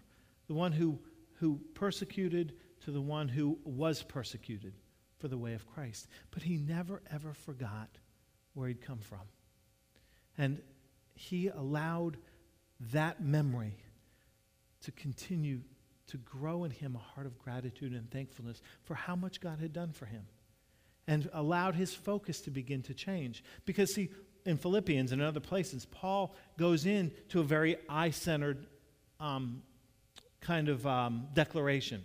the 0.48 0.54
one 0.54 0.72
who, 0.72 1.00
who 1.34 1.60
persecuted 1.74 2.54
to 2.86 2.92
the 2.92 3.02
one 3.02 3.28
who 3.28 3.58
was 3.66 4.02
persecuted 4.02 4.74
for 5.24 5.30
the 5.30 5.38
way 5.38 5.54
of 5.54 5.66
Christ. 5.66 6.10
But 6.32 6.44
he 6.44 6.58
never, 6.58 7.02
ever 7.10 7.34
forgot 7.34 7.88
where 8.56 8.68
he'd 8.68 8.82
come 8.82 8.98
from. 8.98 9.22
And 10.38 10.62
he 11.16 11.48
allowed 11.48 12.18
that 12.92 13.24
memory 13.24 13.78
to 14.82 14.92
continue 14.92 15.62
to 16.08 16.18
grow 16.18 16.66
in 16.66 16.72
him 16.72 16.98
a 16.98 17.00
heart 17.00 17.26
of 17.26 17.40
gratitude 17.40 17.94
and 17.94 18.12
thankfulness 18.12 18.62
for 18.84 18.96
how 18.96 19.16
much 19.16 19.40
God 19.40 19.62
had 19.62 19.72
done 19.72 19.94
for 19.94 20.08
him 20.08 20.26
and 21.08 21.30
allowed 21.32 21.76
his 21.76 21.94
focus 21.94 22.42
to 22.42 22.52
begin 22.52 22.82
to 22.82 22.94
change. 22.94 23.46
Because, 23.66 23.94
see, 23.94 24.10
in 24.46 24.58
Philippians 24.58 25.14
and 25.14 25.22
in 25.22 25.26
other 25.26 25.40
places, 25.40 25.86
Paul 25.86 26.36
goes 26.58 26.86
into 26.86 27.40
a 27.40 27.44
very 27.44 27.78
I 27.88 28.10
centered 28.10 28.68
um, 29.22 29.62
kind 30.42 30.68
of 30.68 30.86
um, 30.86 31.28
declaration. 31.34 32.04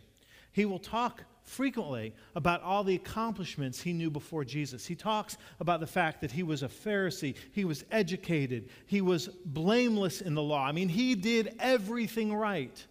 He 0.53 0.67
will 0.67 0.79
talk 0.79 1.25
frequently 1.49 2.15
about 2.35 2.63
all 2.63 2.85
the 2.85 2.95
accomplishments 2.95 3.81
he 3.81 3.93
knew 3.93 4.11
before 4.11 4.45
Jesus. 4.45 4.87
He 4.87 4.95
talks 4.95 5.37
about 5.61 5.81
the 5.81 5.87
fact 5.87 6.21
that 6.21 6.31
he 6.31 6.43
was 6.43 6.63
a 6.63 6.69
Pharisee, 6.69 7.35
he 7.53 7.65
was 7.65 7.85
educated, 7.91 8.69
he 8.87 9.01
was 9.01 9.29
blameless 9.29 10.21
in 10.21 10.35
the 10.35 10.43
law. 10.43 10.65
I 10.65 10.73
mean, 10.73 10.89
he 10.89 11.15
did 11.15 11.55
everything 11.59 12.35
right. 12.35 12.87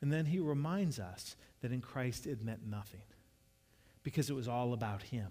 And 0.00 0.12
then 0.12 0.24
he 0.24 0.38
reminds 0.38 0.98
us 0.98 1.36
that 1.60 1.72
in 1.72 1.80
Christ 1.80 2.26
it 2.26 2.42
meant 2.42 2.66
nothing 2.66 3.02
because 4.04 4.30
it 4.30 4.34
was 4.34 4.48
all 4.48 4.72
about 4.72 5.02
him. 5.02 5.28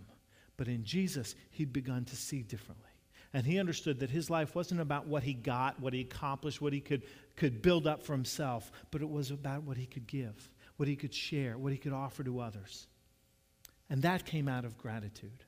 But 0.57 0.67
in 0.67 0.83
Jesus, 0.83 1.35
he'd 1.51 1.71
begun 1.71 2.03
to 2.05 2.15
see 2.15 2.41
differently. 2.41 2.83
And 3.33 3.45
he 3.45 3.59
understood 3.59 3.99
that 3.99 4.09
his 4.09 4.29
life 4.29 4.55
wasn't 4.55 4.81
about 4.81 5.07
what 5.07 5.23
he 5.23 5.33
got, 5.33 5.79
what 5.79 5.93
he 5.93 6.01
accomplished, 6.01 6.61
what 6.61 6.73
he 6.73 6.79
could, 6.79 7.03
could 7.35 7.61
build 7.61 7.87
up 7.87 8.03
for 8.03 8.13
himself, 8.13 8.71
but 8.91 9.01
it 9.01 9.09
was 9.09 9.31
about 9.31 9.63
what 9.63 9.77
he 9.77 9.85
could 9.85 10.07
give 10.07 10.49
what 10.77 10.87
he 10.87 10.95
could 10.95 11.13
share, 11.13 11.57
what 11.57 11.71
he 11.71 11.77
could 11.77 11.93
offer 11.93 12.23
to 12.23 12.39
others. 12.39 12.87
And 13.89 14.01
that 14.01 14.25
came 14.25 14.47
out 14.47 14.65
of 14.65 14.77
gratitude. 14.77 15.43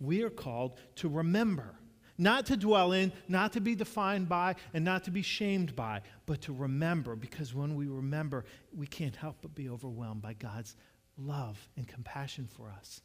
We 0.00 0.22
are 0.22 0.30
called 0.30 0.78
to 0.96 1.08
remember, 1.08 1.74
not 2.18 2.46
to 2.46 2.56
dwell 2.56 2.92
in, 2.92 3.12
not 3.28 3.52
to 3.52 3.60
be 3.60 3.74
defined 3.74 4.28
by, 4.28 4.56
and 4.74 4.84
not 4.84 5.04
to 5.04 5.10
be 5.10 5.22
shamed 5.22 5.76
by, 5.76 6.02
but 6.26 6.40
to 6.42 6.52
remember, 6.52 7.16
because 7.16 7.54
when 7.54 7.74
we 7.76 7.86
remember, 7.86 8.44
we 8.74 8.86
can't 8.86 9.16
help 9.16 9.36
but 9.42 9.54
be 9.54 9.68
overwhelmed 9.68 10.22
by 10.22 10.34
God's 10.34 10.76
love 11.18 11.68
and 11.76 11.86
compassion 11.86 12.48
for 12.50 12.70
us 12.70 13.02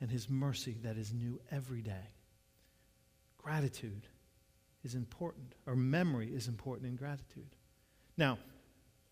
and 0.00 0.10
his 0.10 0.28
mercy 0.28 0.76
that 0.82 0.96
is 0.96 1.12
new 1.12 1.40
every 1.50 1.82
day. 1.82 2.10
Gratitude 3.38 4.06
is 4.84 4.94
important, 4.94 5.54
or 5.66 5.74
memory 5.74 6.28
is 6.28 6.48
important 6.48 6.88
in 6.88 6.96
gratitude. 6.96 7.56
Now, 8.16 8.38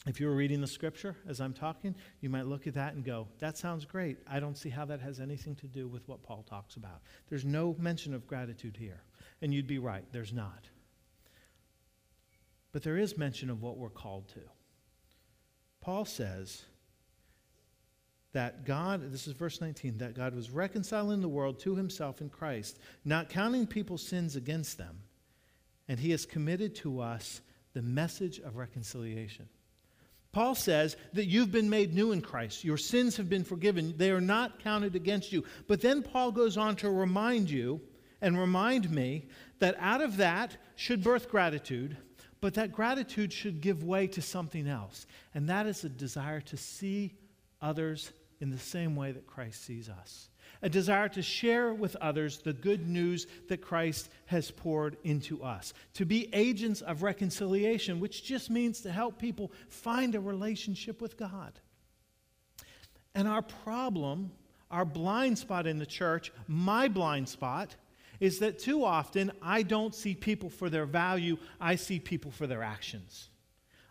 if 0.07 0.21
you 0.21 0.27
were 0.27 0.35
reading 0.35 0.61
the 0.61 0.67
scripture 0.67 1.17
as 1.27 1.41
I'm 1.41 1.55
talking, 1.55 1.95
you 2.21 2.29
might 2.29 2.47
look 2.47 2.67
at 2.67 2.75
that 2.75 2.95
and 2.95 3.05
go, 3.05 3.27
that 3.39 3.57
sounds 3.57 3.87
great. 3.87 4.19
I 4.27 4.39
don't 4.39 4.59
see 4.59 4.69
how 4.69 4.85
that 4.87 5.01
has 5.01 5.19
anything 5.19 5.55
to 5.57 5.67
do 5.67 5.89
with 5.89 6.07
what 6.07 6.23
Paul 6.23 6.45
talks 6.49 6.77
about. 6.77 7.01
There's 7.31 7.45
no 7.45 7.75
mention 7.79 8.13
of 8.13 8.27
gratitude 8.27 8.77
here. 8.79 9.03
And 9.41 9.55
you'd 9.55 9.67
be 9.67 9.79
right, 9.79 10.05
there's 10.13 10.33
not. 10.33 10.69
But 12.73 12.83
there 12.83 12.99
is 12.99 13.17
mention 13.17 13.49
of 13.49 13.63
what 13.63 13.79
we're 13.79 13.89
called 13.89 14.29
to. 14.31 14.41
Paul 15.81 16.05
says 16.05 16.65
that 18.33 18.67
God, 18.67 19.11
this 19.11 19.27
is 19.27 19.33
verse 19.33 19.61
19, 19.61 19.99
that 19.99 20.15
God 20.15 20.35
was 20.35 20.51
reconciling 20.51 21.21
the 21.21 21.29
world 21.29 21.61
to 21.61 21.77
himself 21.77 22.21
in 22.21 22.29
Christ, 22.29 22.79
not 23.05 23.31
counting 23.31 23.67
people's 23.67 24.07
sins 24.07 24.37
against 24.37 24.77
them, 24.77 24.99
and 25.89 25.99
he 25.99 26.11
has 26.11 26.27
committed 26.27 26.75
to 26.77 27.01
us 27.01 27.41
the 27.75 27.83
message 27.83 28.39
of 28.41 28.57
reconciliation. 28.57 29.49
Paul 30.35 30.57
says 30.57 30.97
that 31.13 31.27
you've 31.27 31.53
been 31.53 31.71
made 31.71 31.95
new 31.95 32.11
in 32.11 32.21
Christ. 32.21 32.65
Your 32.65 32.77
sins 32.77 33.17
have 33.17 33.31
been 33.31 33.45
forgiven. 33.45 33.95
They 33.97 34.11
are 34.11 34.21
not 34.21 34.59
counted 34.59 34.97
against 34.97 35.33
you. 35.33 35.45
But 35.69 35.81
then 35.81 36.03
Paul 36.03 36.33
goes 36.33 36.57
on 36.57 36.75
to 36.77 36.91
remind 36.91 37.49
you 37.49 37.81
and 38.21 38.39
remind 38.39 38.91
me 38.91 39.29
that 39.61 39.77
out 39.79 40.01
of 40.01 40.17
that 40.17 40.57
should 40.75 41.05
birth 41.05 41.31
gratitude, 41.31 41.97
but 42.41 42.55
that 42.55 42.73
gratitude 42.73 43.33
should 43.33 43.61
give 43.61 43.85
way 43.85 44.09
to 44.09 44.21
something 44.21 44.67
else. 44.67 45.07
And 45.35 45.49
that 45.49 45.67
is 45.67 45.85
a 45.85 45.89
desire 45.89 46.41
to 46.41 46.57
see 46.57 47.15
others 47.63 48.13
in 48.41 48.51
the 48.51 48.59
same 48.59 48.97
way 48.97 49.13
that 49.13 49.29
Christ 49.29 49.65
sees 49.65 49.89
us 49.89 50.29
a 50.65 50.69
desire 50.71 51.11
to 51.11 51.21
share 51.21 51.75
with 51.75 51.95
others 51.97 52.39
the 52.39 52.55
good 52.55 52.89
news 52.89 53.27
that 53.49 53.61
Christ 53.61 54.09
has 54.25 54.51
poured 54.51 54.97
into 55.05 55.43
us, 55.43 55.75
to 55.93 56.07
be 56.07 56.31
agents 56.33 56.81
of 56.81 57.03
reconciliation, 57.03 58.01
which 58.01 58.25
just 58.25 58.49
means 58.49 58.81
to 58.81 58.91
help 58.91 59.19
people 59.19 59.53
find 59.69 60.15
a 60.15 60.21
relationship 60.21 61.03
with 61.03 61.19
God. 61.19 61.61
And 63.15 63.29
our 63.29 63.43
problem, 63.43 64.33
our 64.71 64.87
blind 64.87 65.37
spot 65.37 65.67
in 65.67 65.79
the 65.79 65.85
church, 65.85 66.33
my 66.49 66.89
blind 66.89 67.29
spot, 67.29 67.77
is 68.19 68.39
that 68.39 68.59
too 68.59 68.87
often 68.87 69.33
I 69.43 69.65
don't 69.65 69.95
see 69.95 70.15
people 70.15 70.49
for 70.49 70.71
their 70.71 70.87
value, 70.87 71.37
I 71.61 71.75
see 71.75 72.01
people 72.01 72.31
for 72.31 72.47
their 72.47 72.63
actions. 72.63 73.29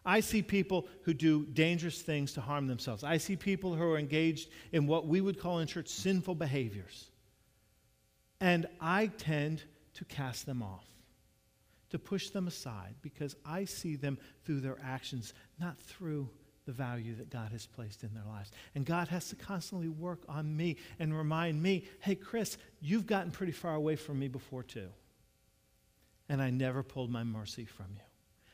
I 0.06 0.20
see 0.20 0.42
people 0.42 0.88
who 1.04 1.14
do 1.14 1.46
dangerous 1.46 2.02
things 2.02 2.34
to 2.34 2.42
harm 2.42 2.68
themselves. 2.68 3.04
I 3.04 3.18
see 3.18 3.36
people 3.36 3.74
who 3.74 3.84
are 3.84 3.98
engaged 3.98 4.50
in 4.72 4.88
what 4.88 5.08
we 5.08 5.22
would 5.22 5.40
call 5.40 5.60
in 5.60 5.68
church 5.68 5.88
sinful 5.88 6.36
behaviors. 6.36 7.10
And 8.42 8.66
I 8.82 9.08
tend 9.08 9.64
to 9.94 10.06
cast 10.06 10.46
them 10.46 10.62
off, 10.62 10.86
to 11.92 12.00
push 12.00 12.30
them 12.30 12.48
aside, 12.48 12.96
because 13.02 13.36
I 13.46 13.64
see 13.66 13.96
them 13.96 14.18
through 14.44 14.60
their 14.60 14.78
actions, 14.84 15.34
not 15.60 15.80
through 15.80 16.30
the 16.66 16.72
value 16.72 17.16
that 17.16 17.30
God 17.30 17.52
has 17.52 17.66
placed 17.66 18.04
in 18.04 18.14
their 18.14 18.26
lives. 18.26 18.52
And 18.76 18.86
God 18.86 19.08
has 19.10 19.30
to 19.30 19.36
constantly 19.36 19.90
work 19.90 20.24
on 20.28 20.56
me 20.56 20.78
and 21.00 21.16
remind 21.16 21.62
me 21.62 21.86
hey, 22.00 22.16
Chris, 22.16 22.58
you've 22.82 23.08
gotten 23.08 23.32
pretty 23.32 23.52
far 23.52 23.76
away 23.76 23.96
from 23.96 24.20
me 24.20 24.28
before, 24.28 24.64
too. 24.64 24.90
And 26.30 26.42
I 26.42 26.50
never 26.50 26.84
pulled 26.84 27.12
my 27.12 27.24
mercy 27.24 27.66
from 27.66 27.88
you. 27.94 28.13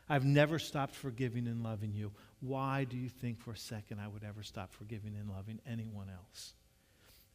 I've 0.10 0.26
never 0.26 0.58
stopped 0.58 0.96
forgiving 0.96 1.48
and 1.48 1.64
loving 1.64 1.94
you. 1.94 2.12
Why 2.42 2.84
do 2.84 2.98
you 2.98 3.10
think 3.10 3.40
for 3.40 3.52
a 3.52 3.58
second 3.58 4.00
I 4.00 4.08
would 4.08 4.24
ever 4.24 4.42
stop 4.42 4.74
forgiving 4.74 5.16
and 5.16 5.30
loving 5.30 5.60
anyone 5.68 6.10
else? 6.10 6.54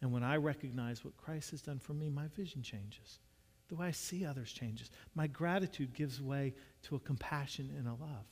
And 0.03 0.13
when 0.13 0.25
I 0.25 0.37
recognize 0.37 1.05
what 1.05 1.17
Christ 1.17 1.53
has 1.53 1.63
done 1.63 1.79
for 1.79 1.95
me, 1.95 2.11
my 2.11 2.27
vision 2.37 2.63
changes. 2.63 3.21
The 3.69 3.77
way 3.77 3.87
I 3.87 3.93
see 3.93 4.27
others 4.27 4.53
changes. 4.53 4.91
My 5.15 5.27
gratitude 5.27 5.95
gives 5.95 6.21
way 6.21 6.53
to 6.83 6.97
a 6.97 7.01
compassion 7.01 7.73
and 7.79 7.87
a 7.87 7.93
love. 7.93 8.27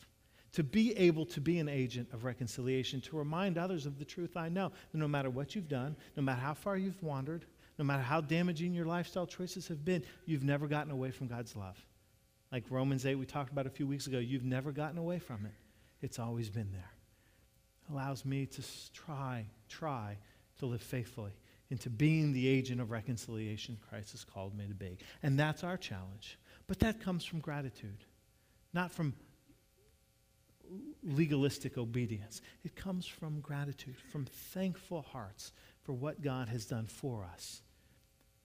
To 0.54 0.62
be 0.62 0.94
able 0.98 1.24
to 1.26 1.40
be 1.40 1.58
an 1.60 1.68
agent 1.68 2.08
of 2.12 2.24
reconciliation, 2.24 3.00
to 3.02 3.16
remind 3.16 3.56
others 3.56 3.86
of 3.86 3.98
the 3.98 4.04
truth 4.04 4.36
I 4.36 4.50
know, 4.50 4.72
that 4.90 4.98
no 4.98 5.08
matter 5.08 5.30
what 5.30 5.54
you've 5.54 5.68
done, 5.68 5.96
no 6.16 6.22
matter 6.22 6.40
how 6.40 6.52
far 6.52 6.76
you've 6.76 7.02
wandered, 7.02 7.46
no 7.78 7.84
matter 7.84 8.02
how 8.02 8.20
damaging 8.20 8.74
your 8.74 8.84
lifestyle 8.84 9.26
choices 9.26 9.66
have 9.68 9.84
been, 9.84 10.04
you've 10.26 10.44
never 10.44 10.66
gotten 10.66 10.92
away 10.92 11.10
from 11.10 11.26
God's 11.26 11.56
love. 11.56 11.82
Like 12.52 12.64
Romans 12.68 13.06
8, 13.06 13.14
we 13.14 13.24
talked 13.24 13.50
about 13.50 13.66
a 13.66 13.70
few 13.70 13.86
weeks 13.86 14.06
ago, 14.06 14.18
you've 14.18 14.44
never 14.44 14.72
gotten 14.72 14.98
away 14.98 15.18
from 15.18 15.46
it. 15.46 15.54
It's 16.02 16.18
always 16.18 16.50
been 16.50 16.70
there. 16.70 16.90
It 17.88 17.92
allows 17.92 18.26
me 18.26 18.44
to 18.44 18.62
try, 18.92 19.46
try 19.70 20.18
to 20.58 20.66
live 20.66 20.82
faithfully 20.82 21.32
into 21.70 21.88
being 21.88 22.34
the 22.34 22.46
agent 22.46 22.82
of 22.82 22.90
reconciliation 22.90 23.78
Christ 23.88 24.12
has 24.12 24.24
called 24.24 24.54
me 24.54 24.66
to 24.68 24.74
be. 24.74 24.98
And 25.22 25.38
that's 25.38 25.64
our 25.64 25.78
challenge. 25.78 26.38
But 26.66 26.80
that 26.80 27.00
comes 27.00 27.24
from 27.24 27.40
gratitude, 27.40 28.04
not 28.74 28.92
from 28.92 29.14
legalistic 31.02 31.78
obedience. 31.78 32.42
It 32.64 32.76
comes 32.76 33.06
from 33.06 33.40
gratitude, 33.40 33.96
from 34.10 34.26
thankful 34.26 35.02
hearts 35.10 35.52
for 35.84 35.94
what 35.94 36.20
God 36.20 36.50
has 36.50 36.66
done 36.66 36.86
for 36.86 37.24
us, 37.24 37.62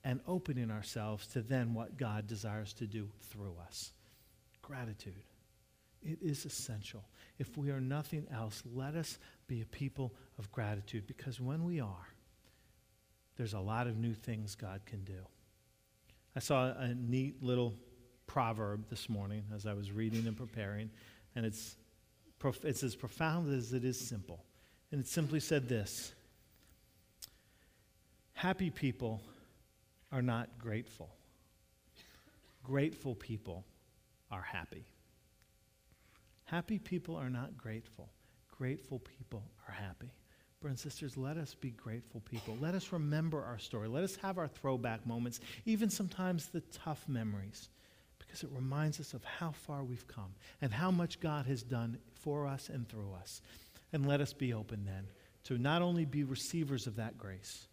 and 0.06 0.22
opening 0.26 0.72
ourselves 0.72 1.28
to 1.28 1.42
then 1.42 1.74
what 1.74 1.98
God 1.98 2.28
desires 2.28 2.72
to 2.76 2.88
do 2.88 3.10
through 3.30 3.56
us 3.68 3.92
gratitude. 4.68 5.24
It 6.04 6.20
is 6.22 6.46
essential. 6.46 7.04
If 7.40 7.58
we 7.58 7.72
are 7.72 7.80
nothing 7.80 8.28
else, 8.32 8.62
let 8.74 8.96
us 8.96 9.18
be 9.48 9.62
a 9.62 9.66
people 9.66 10.14
of 10.38 10.52
gratitude 10.52 11.08
because 11.08 11.40
when 11.40 11.64
we 11.64 11.80
are, 11.80 12.08
there's 13.38 13.54
a 13.54 13.60
lot 13.60 13.88
of 13.88 13.98
new 13.98 14.14
things 14.14 14.56
God 14.56 14.82
can 14.86 15.04
do. 15.04 15.26
I 16.36 16.40
saw 16.40 16.74
a 16.78 16.94
neat 16.94 17.42
little 17.42 17.74
proverb 18.28 18.90
this 18.90 19.10
morning 19.10 19.44
as 19.56 19.66
I 19.66 19.74
was 19.74 19.92
reading 19.92 20.28
and 20.28 20.36
preparing, 20.36 20.90
and 21.36 21.46
it's, 21.46 21.78
it's 22.64 22.84
as 22.84 22.96
profound 22.96 23.52
as 23.54 23.74
it 23.74 23.86
is 23.86 24.00
simple. 24.00 24.44
And 24.92 25.02
it 25.02 25.08
simply 25.08 25.40
said 25.40 25.70
this 25.70 26.14
Happy 28.34 28.70
people 28.70 29.22
are 30.12 30.22
not 30.22 30.60
grateful, 30.60 31.10
grateful 32.64 33.16
people 33.16 33.66
are 34.32 34.42
happy. 34.42 34.86
Happy 36.46 36.80
people 36.80 37.16
are 37.16 37.30
not 37.30 37.58
grateful. 37.58 38.10
Grateful 38.58 39.00
people 39.00 39.44
are 39.68 39.74
happy. 39.74 40.12
Brothers 40.62 40.84
and 40.84 40.92
sisters, 40.92 41.18
let 41.18 41.38
us 41.38 41.54
be 41.54 41.70
grateful 41.70 42.22
people. 42.22 42.58
Let 42.60 42.74
us 42.74 42.92
remember 42.92 43.44
our 43.44 43.60
story. 43.60 43.88
Let 43.88 44.04
us 44.04 44.16
have 44.16 44.38
our 44.38 44.48
throwback 44.48 45.06
moments, 45.06 45.40
even 45.66 45.90
sometimes 45.90 46.48
the 46.48 46.62
tough 46.72 47.04
memories, 47.08 47.70
because 48.18 48.44
it 48.44 48.50
reminds 48.52 49.00
us 49.00 49.14
of 49.14 49.24
how 49.24 49.52
far 49.52 49.84
we've 49.84 50.08
come 50.08 50.34
and 50.62 50.74
how 50.74 50.90
much 50.90 51.20
God 51.20 51.46
has 51.46 51.62
done 51.62 52.00
for 52.14 52.48
us 52.48 52.70
and 52.70 52.90
through 52.90 53.14
us. 53.22 53.42
And 53.94 54.08
let 54.08 54.20
us 54.20 54.34
be 54.34 54.54
open 54.54 54.84
then 54.84 55.08
to 55.44 55.58
not 55.58 55.82
only 55.82 56.06
be 56.06 56.24
receivers 56.24 56.88
of 56.88 56.96
that 56.96 57.18
grace, 57.18 57.68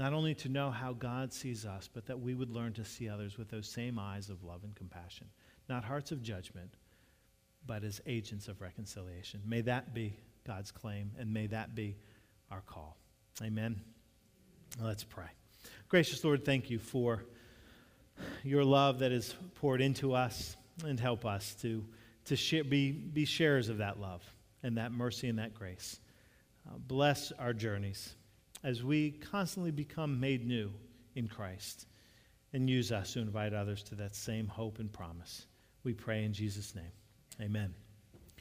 not 0.00 0.12
only 0.12 0.34
to 0.34 0.48
know 0.48 0.70
how 0.70 0.94
God 0.94 1.32
sees 1.32 1.66
us, 1.66 1.88
but 1.92 2.06
that 2.06 2.18
we 2.18 2.34
would 2.34 2.50
learn 2.50 2.72
to 2.72 2.84
see 2.84 3.08
others 3.08 3.36
with 3.38 3.50
those 3.50 3.68
same 3.68 3.98
eyes 3.98 4.30
of 4.30 4.42
love 4.42 4.64
and 4.64 4.74
compassion 4.74 5.26
not 5.70 5.84
hearts 5.84 6.10
of 6.10 6.20
judgment, 6.20 6.74
but 7.64 7.84
as 7.84 8.00
agents 8.04 8.48
of 8.48 8.60
reconciliation. 8.60 9.40
May 9.46 9.60
that 9.62 9.94
be 9.94 10.16
God's 10.44 10.72
claim, 10.72 11.12
and 11.18 11.32
may 11.32 11.46
that 11.46 11.74
be 11.76 11.96
our 12.50 12.60
call. 12.62 12.96
Amen. 13.40 13.80
Let's 14.82 15.04
pray. 15.04 15.28
Gracious 15.88 16.24
Lord, 16.24 16.44
thank 16.44 16.70
you 16.70 16.80
for 16.80 17.24
your 18.42 18.64
love 18.64 18.98
that 18.98 19.12
is 19.12 19.34
poured 19.54 19.80
into 19.80 20.12
us 20.12 20.56
and 20.84 20.98
help 20.98 21.24
us 21.24 21.54
to, 21.62 21.84
to 22.24 22.34
share, 22.36 22.64
be, 22.64 22.90
be 22.90 23.24
sharers 23.24 23.68
of 23.68 23.78
that 23.78 24.00
love 24.00 24.22
and 24.62 24.76
that 24.76 24.90
mercy 24.90 25.28
and 25.28 25.38
that 25.38 25.54
grace. 25.54 26.00
Uh, 26.66 26.78
bless 26.78 27.32
our 27.38 27.52
journeys 27.52 28.14
as 28.62 28.82
we 28.82 29.12
constantly 29.12 29.70
become 29.70 30.20
made 30.20 30.46
new 30.46 30.70
in 31.14 31.28
Christ 31.28 31.86
and 32.52 32.68
use 32.68 32.92
us 32.92 33.12
to 33.12 33.20
invite 33.20 33.54
others 33.54 33.82
to 33.84 33.94
that 33.96 34.14
same 34.14 34.46
hope 34.46 34.78
and 34.78 34.92
promise. 34.92 35.46
We 35.84 35.94
pray 35.94 36.24
in 36.24 36.32
Jesus' 36.32 36.74
name. 36.74 36.92
Amen. 37.40 37.74